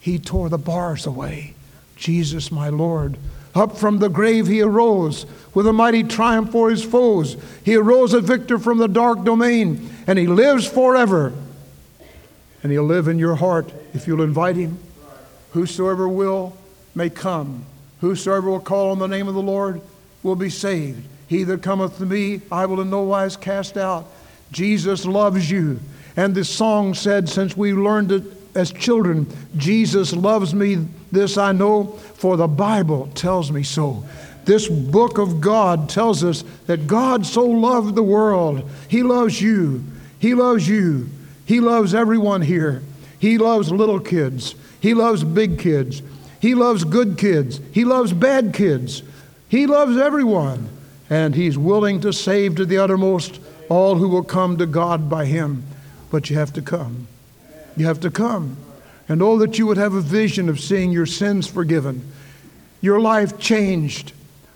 He 0.00 0.18
tore 0.18 0.48
the 0.48 0.58
bars 0.58 1.06
away. 1.06 1.54
Jesus, 1.96 2.52
my 2.52 2.68
Lord. 2.68 3.16
Up 3.54 3.76
from 3.76 3.98
the 3.98 4.08
grave 4.08 4.46
he 4.46 4.60
arose 4.62 5.26
with 5.54 5.66
a 5.66 5.72
mighty 5.72 6.02
triumph 6.02 6.50
for 6.50 6.70
his 6.70 6.82
foes. 6.82 7.36
He 7.64 7.76
arose 7.76 8.12
a 8.12 8.20
victor 8.20 8.58
from 8.58 8.78
the 8.78 8.88
dark 8.88 9.24
domain, 9.24 9.90
and 10.06 10.18
he 10.18 10.26
lives 10.26 10.66
forever. 10.66 11.32
And 12.62 12.72
he'll 12.72 12.84
live 12.84 13.08
in 13.08 13.18
your 13.18 13.36
heart 13.36 13.72
if 13.92 14.06
you'll 14.06 14.22
invite 14.22 14.56
him. 14.56 14.78
Whosoever 15.54 16.08
will 16.08 16.56
may 16.94 17.08
come. 17.08 17.64
Whosoever 18.00 18.50
will 18.50 18.60
call 18.60 18.90
on 18.90 18.98
the 18.98 19.06
name 19.06 19.28
of 19.28 19.34
the 19.34 19.42
Lord 19.42 19.80
will 20.22 20.36
be 20.36 20.50
saved. 20.50 21.06
He 21.28 21.44
that 21.44 21.62
cometh 21.62 21.96
to 21.98 22.06
me, 22.06 22.42
I 22.52 22.66
will 22.66 22.80
in 22.80 22.90
no 22.90 23.02
wise 23.02 23.36
cast 23.36 23.76
out. 23.76 24.06
Jesus 24.52 25.06
loves 25.06 25.50
you. 25.50 25.80
And 26.16 26.34
this 26.34 26.50
song 26.50 26.94
said, 26.94 27.28
since 27.28 27.56
we 27.56 27.72
learned 27.72 28.12
it 28.12 28.24
as 28.54 28.72
children, 28.72 29.26
Jesus 29.56 30.12
loves 30.12 30.54
me, 30.54 30.86
this 31.10 31.38
I 31.38 31.52
know, 31.52 31.86
for 32.14 32.36
the 32.36 32.48
Bible 32.48 33.08
tells 33.14 33.50
me 33.50 33.62
so. 33.62 34.04
This 34.44 34.68
book 34.68 35.18
of 35.18 35.40
God 35.40 35.88
tells 35.88 36.22
us 36.22 36.42
that 36.66 36.86
God 36.86 37.24
so 37.24 37.46
loved 37.46 37.94
the 37.94 38.02
world. 38.02 38.68
He 38.88 39.02
loves 39.02 39.40
you. 39.40 39.84
He 40.18 40.34
loves 40.34 40.68
you. 40.68 41.08
He 41.46 41.60
loves 41.60 41.94
everyone 41.94 42.42
here. 42.42 42.82
He 43.18 43.38
loves 43.38 43.70
little 43.70 44.00
kids. 44.00 44.54
He 44.84 44.92
loves 44.92 45.24
big 45.24 45.58
kids. 45.58 46.02
He 46.40 46.54
loves 46.54 46.84
good 46.84 47.16
kids. 47.16 47.58
He 47.72 47.86
loves 47.86 48.12
bad 48.12 48.52
kids. 48.52 49.02
He 49.48 49.66
loves 49.66 49.96
everyone. 49.96 50.68
And 51.08 51.34
He's 51.34 51.56
willing 51.56 52.02
to 52.02 52.12
save 52.12 52.56
to 52.56 52.66
the 52.66 52.76
uttermost 52.76 53.40
all 53.70 53.94
who 53.94 54.10
will 54.10 54.22
come 54.22 54.58
to 54.58 54.66
God 54.66 55.08
by 55.08 55.24
Him. 55.24 55.62
But 56.10 56.28
you 56.28 56.36
have 56.36 56.52
to 56.52 56.60
come. 56.60 57.06
You 57.78 57.86
have 57.86 58.00
to 58.00 58.10
come. 58.10 58.58
And 59.08 59.22
oh, 59.22 59.38
that 59.38 59.58
you 59.58 59.66
would 59.66 59.78
have 59.78 59.94
a 59.94 60.02
vision 60.02 60.50
of 60.50 60.60
seeing 60.60 60.92
your 60.92 61.06
sins 61.06 61.46
forgiven, 61.46 62.06
your 62.82 63.00
life 63.00 63.38
changed, 63.38 64.12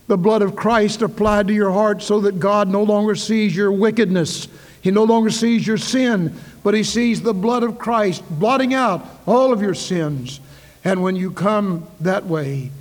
the 0.09 0.19
blood 0.19 0.43
of 0.43 0.55
Christ 0.55 1.01
applied 1.01 1.49
to 1.49 1.55
your 1.55 1.73
heart 1.73 2.03
so 2.03 2.21
that 2.21 2.39
God 2.39 2.69
no 2.69 2.83
longer 2.83 3.15
sees 3.15 3.57
your 3.57 3.73
wickedness. 3.73 4.47
He 4.83 4.91
no 4.91 5.05
longer 5.05 5.31
sees 5.31 5.67
your 5.67 5.79
sin, 5.79 6.39
but 6.69 6.75
He 6.75 6.85
sees 6.85 7.23
the 7.23 7.33
blood 7.33 7.63
of 7.63 7.79
Christ 7.79 8.23
blotting 8.29 8.75
out 8.75 9.03
all 9.25 9.55
of 9.55 9.63
your 9.63 9.73
sins. 9.73 10.39
And 10.85 11.03
when 11.03 11.17
you 11.17 11.31
come 11.31 11.89
that 12.01 12.27
way, 12.27 12.73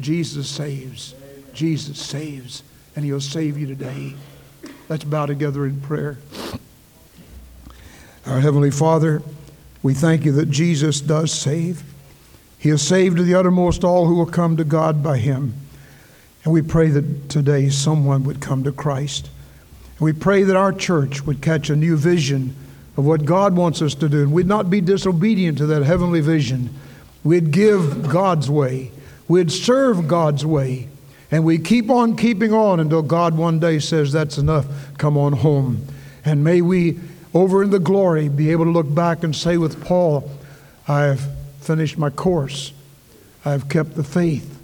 Jesus 0.00 0.48
saves. 0.50 1.14
Jesus 1.52 2.00
saves, 2.00 2.64
and 2.96 3.04
He'll 3.04 3.20
save 3.20 3.56
you 3.56 3.68
today. 3.68 4.16
Let's 4.88 5.04
bow 5.04 5.26
together 5.26 5.66
in 5.66 5.80
prayer. 5.80 6.18
Our 8.26 8.40
Heavenly 8.40 8.72
Father, 8.72 9.22
we 9.84 9.94
thank 9.94 10.24
you 10.24 10.32
that 10.32 10.50
Jesus 10.50 11.00
does 11.00 11.30
save. 11.30 11.84
He 12.58 12.70
has 12.70 12.82
saved 12.82 13.18
to 13.18 13.22
the 13.22 13.36
uttermost 13.36 13.84
all 13.84 14.06
who 14.06 14.16
will 14.16 14.26
come 14.26 14.56
to 14.56 14.64
God 14.64 15.00
by 15.00 15.18
Him. 15.18 15.54
And 16.42 16.52
we 16.52 16.62
pray 16.62 16.88
that 16.88 17.28
today 17.28 17.68
someone 17.68 18.24
would 18.24 18.40
come 18.40 18.64
to 18.64 18.72
Christ. 18.72 19.30
And 19.90 20.00
we 20.00 20.12
pray 20.12 20.42
that 20.42 20.56
our 20.56 20.72
church 20.72 21.24
would 21.24 21.40
catch 21.40 21.70
a 21.70 21.76
new 21.76 21.96
vision 21.96 22.56
of 22.98 23.06
what 23.06 23.24
God 23.24 23.56
wants 23.56 23.80
us 23.80 23.94
to 23.94 24.08
do. 24.08 24.22
And 24.22 24.32
we'd 24.32 24.48
not 24.48 24.68
be 24.68 24.80
disobedient 24.80 25.58
to 25.58 25.66
that 25.66 25.84
heavenly 25.84 26.20
vision. 26.20 26.68
We'd 27.22 27.52
give 27.52 28.08
God's 28.08 28.50
way. 28.50 28.90
We'd 29.28 29.52
serve 29.52 30.08
God's 30.08 30.44
way. 30.44 30.88
And 31.30 31.44
we 31.44 31.58
keep 31.58 31.90
on 31.90 32.16
keeping 32.16 32.52
on 32.52 32.80
until 32.80 33.02
God 33.02 33.36
one 33.36 33.60
day 33.60 33.78
says, 33.78 34.10
That's 34.10 34.36
enough. 34.36 34.66
Come 34.98 35.16
on 35.16 35.34
home. 35.34 35.86
And 36.24 36.42
may 36.42 36.60
we, 36.60 36.98
over 37.32 37.62
in 37.62 37.70
the 37.70 37.78
glory, 37.78 38.28
be 38.28 38.50
able 38.50 38.64
to 38.64 38.72
look 38.72 38.92
back 38.92 39.22
and 39.22 39.34
say 39.34 39.58
with 39.58 39.84
Paul, 39.84 40.28
I've 40.88 41.20
finished 41.60 41.98
my 41.98 42.10
course. 42.10 42.72
I've 43.44 43.68
kept 43.68 43.94
the 43.94 44.02
faith. 44.02 44.60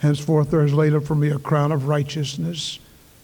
Henceforth 0.00 0.50
there 0.50 0.66
is 0.66 0.74
laid 0.74 0.92
up 0.92 1.04
for 1.04 1.14
me 1.14 1.30
a 1.30 1.38
crown 1.38 1.72
of 1.72 1.88
righteousness, 1.88 2.78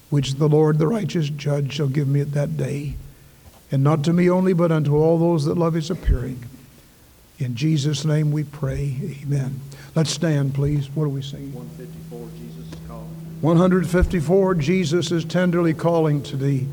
which 0.08 0.36
the 0.36 0.48
Lord, 0.48 0.78
the 0.78 0.86
righteous 0.86 1.28
judge, 1.28 1.74
shall 1.74 1.88
give 1.88 2.08
me 2.08 2.22
at 2.22 2.32
that 2.32 2.56
day. 2.56 2.94
And 3.74 3.82
not 3.82 4.04
to 4.04 4.12
me 4.12 4.30
only, 4.30 4.52
but 4.52 4.70
unto 4.70 4.94
all 4.94 5.18
those 5.18 5.46
that 5.46 5.58
love 5.58 5.74
his 5.74 5.90
appearing. 5.90 6.44
In 7.40 7.56
Jesus' 7.56 8.04
name 8.04 8.30
we 8.30 8.44
pray. 8.44 8.94
Amen. 9.20 9.60
Let's 9.96 10.10
stand, 10.10 10.54
please. 10.54 10.88
What 10.90 11.06
are 11.06 11.08
we 11.08 11.22
singing? 11.22 11.52
154, 11.52 12.28
Jesus 12.38 12.72
is 12.72 12.86
calling. 12.86 13.08
154, 13.40 14.54
Jesus 14.54 15.10
is 15.10 15.24
tenderly 15.24 15.74
calling 15.74 16.22
to 16.22 16.36
thee. 16.36 16.68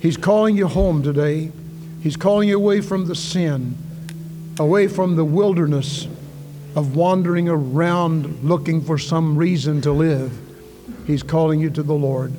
He's 0.00 0.16
calling 0.16 0.56
you 0.56 0.68
home 0.68 1.02
today. 1.02 1.52
He's 2.02 2.16
calling 2.16 2.48
you 2.48 2.56
away 2.56 2.80
from 2.80 3.04
the 3.08 3.14
sin, 3.14 3.76
away 4.58 4.88
from 4.88 5.16
the 5.16 5.26
wilderness 5.26 6.08
of 6.74 6.96
wandering 6.96 7.50
around 7.50 8.42
looking 8.42 8.80
for 8.80 8.96
some 8.96 9.36
reason 9.36 9.82
to 9.82 9.92
live. 9.92 10.32
He's 11.06 11.22
calling 11.22 11.60
you 11.60 11.68
to 11.68 11.82
the 11.82 11.92
Lord. 11.92 12.32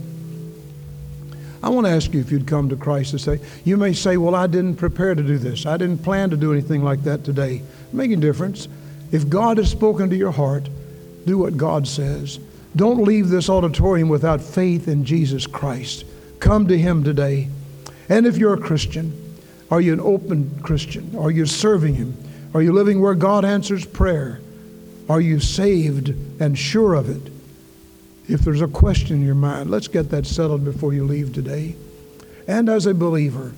I 1.62 1.70
want 1.70 1.88
to 1.88 1.92
ask 1.92 2.14
you 2.14 2.20
if 2.20 2.32
you'd 2.32 2.48
come 2.48 2.70
to 2.70 2.76
Christ 2.76 3.12
and 3.12 3.22
say, 3.22 3.40
you 3.66 3.76
may 3.76 3.94
say, 3.94 4.18
Well, 4.18 4.36
I 4.36 4.48
didn't 4.48 4.76
prepare 4.76 5.16
to 5.16 5.24
do 5.24 5.38
this. 5.38 5.66
I 5.66 5.78
didn't 5.78 6.04
plan 6.04 6.30
to 6.30 6.38
do 6.38 6.54
anything 6.54 6.84
like 6.84 7.04
that 7.04 7.24
today. 7.24 7.62
Make 7.92 8.12
a 8.12 8.16
difference. 8.16 8.68
If 9.12 9.30
God 9.30 9.58
has 9.58 9.70
spoken 9.70 10.10
to 10.10 10.16
your 10.16 10.32
heart, 10.32 10.70
do 11.26 11.38
what 11.38 11.58
God 11.58 11.88
says. 11.88 12.40
Don't 12.76 13.04
leave 13.04 13.30
this 13.30 13.50
auditorium 13.50 14.10
without 14.10 14.42
faith 14.42 14.88
in 14.88 15.04
Jesus 15.04 15.48
Christ. 15.48 16.06
Come 16.40 16.68
to 16.68 16.78
Him 16.78 17.04
today. 17.04 17.50
And 18.08 18.26
if 18.26 18.38
you're 18.38 18.54
a 18.54 18.62
Christian, 18.62 19.36
are 19.72 19.82
you 19.82 19.94
an 19.94 20.00
open 20.00 20.60
Christian? 20.62 21.16
Are 21.18 21.32
you 21.32 21.46
serving 21.46 21.96
Him? 21.96 22.16
Are 22.54 22.62
you 22.62 22.74
living 22.74 23.02
where 23.02 23.16
God 23.16 23.46
answers 23.46 23.86
prayer? 23.86 24.40
Are 25.10 25.22
you 25.22 25.40
saved 25.40 26.10
and 26.40 26.58
sure 26.58 26.94
of 26.94 27.10
it? 27.10 27.32
If 28.30 28.42
there's 28.42 28.62
a 28.62 28.68
question 28.68 29.18
in 29.18 29.26
your 29.26 29.34
mind, 29.34 29.72
let's 29.72 29.88
get 29.88 30.12
that 30.12 30.28
settled 30.28 30.64
before 30.64 30.94
you 30.94 31.04
leave 31.04 31.34
today. 31.34 31.76
And 32.48 32.70
as 32.70 32.86
a 32.86 32.94
believer, 32.94 33.54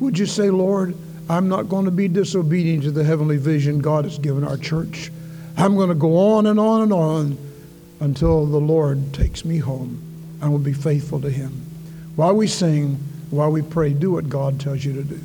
would 0.00 0.18
you 0.18 0.24
say, 0.24 0.48
Lord, 0.48 0.96
I'm 1.28 1.50
not 1.50 1.68
going 1.68 1.84
to 1.84 1.90
be 1.90 2.08
disobedient 2.08 2.84
to 2.84 2.90
the 2.90 3.04
heavenly 3.04 3.36
vision 3.36 3.80
God 3.80 4.04
has 4.04 4.18
given 4.18 4.44
our 4.44 4.56
church. 4.56 5.12
I'm 5.58 5.76
going 5.76 5.90
to 5.90 5.94
go 5.94 6.16
on 6.16 6.46
and 6.46 6.58
on 6.58 6.82
and 6.82 6.92
on 6.92 7.38
until 8.00 8.46
the 8.46 8.60
Lord 8.60 9.12
takes 9.12 9.44
me 9.44 9.58
home. 9.58 10.02
I 10.40 10.48
will 10.48 10.58
be 10.58 10.72
faithful 10.72 11.20
to 11.20 11.30
Him. 11.30 11.50
While 12.16 12.34
we 12.34 12.46
sing, 12.46 12.94
while 13.30 13.50
we 13.50 13.60
pray, 13.60 13.92
do 13.92 14.12
what 14.12 14.30
God 14.30 14.58
tells 14.58 14.84
you 14.84 14.94
to 14.94 15.02
do. 15.02 15.20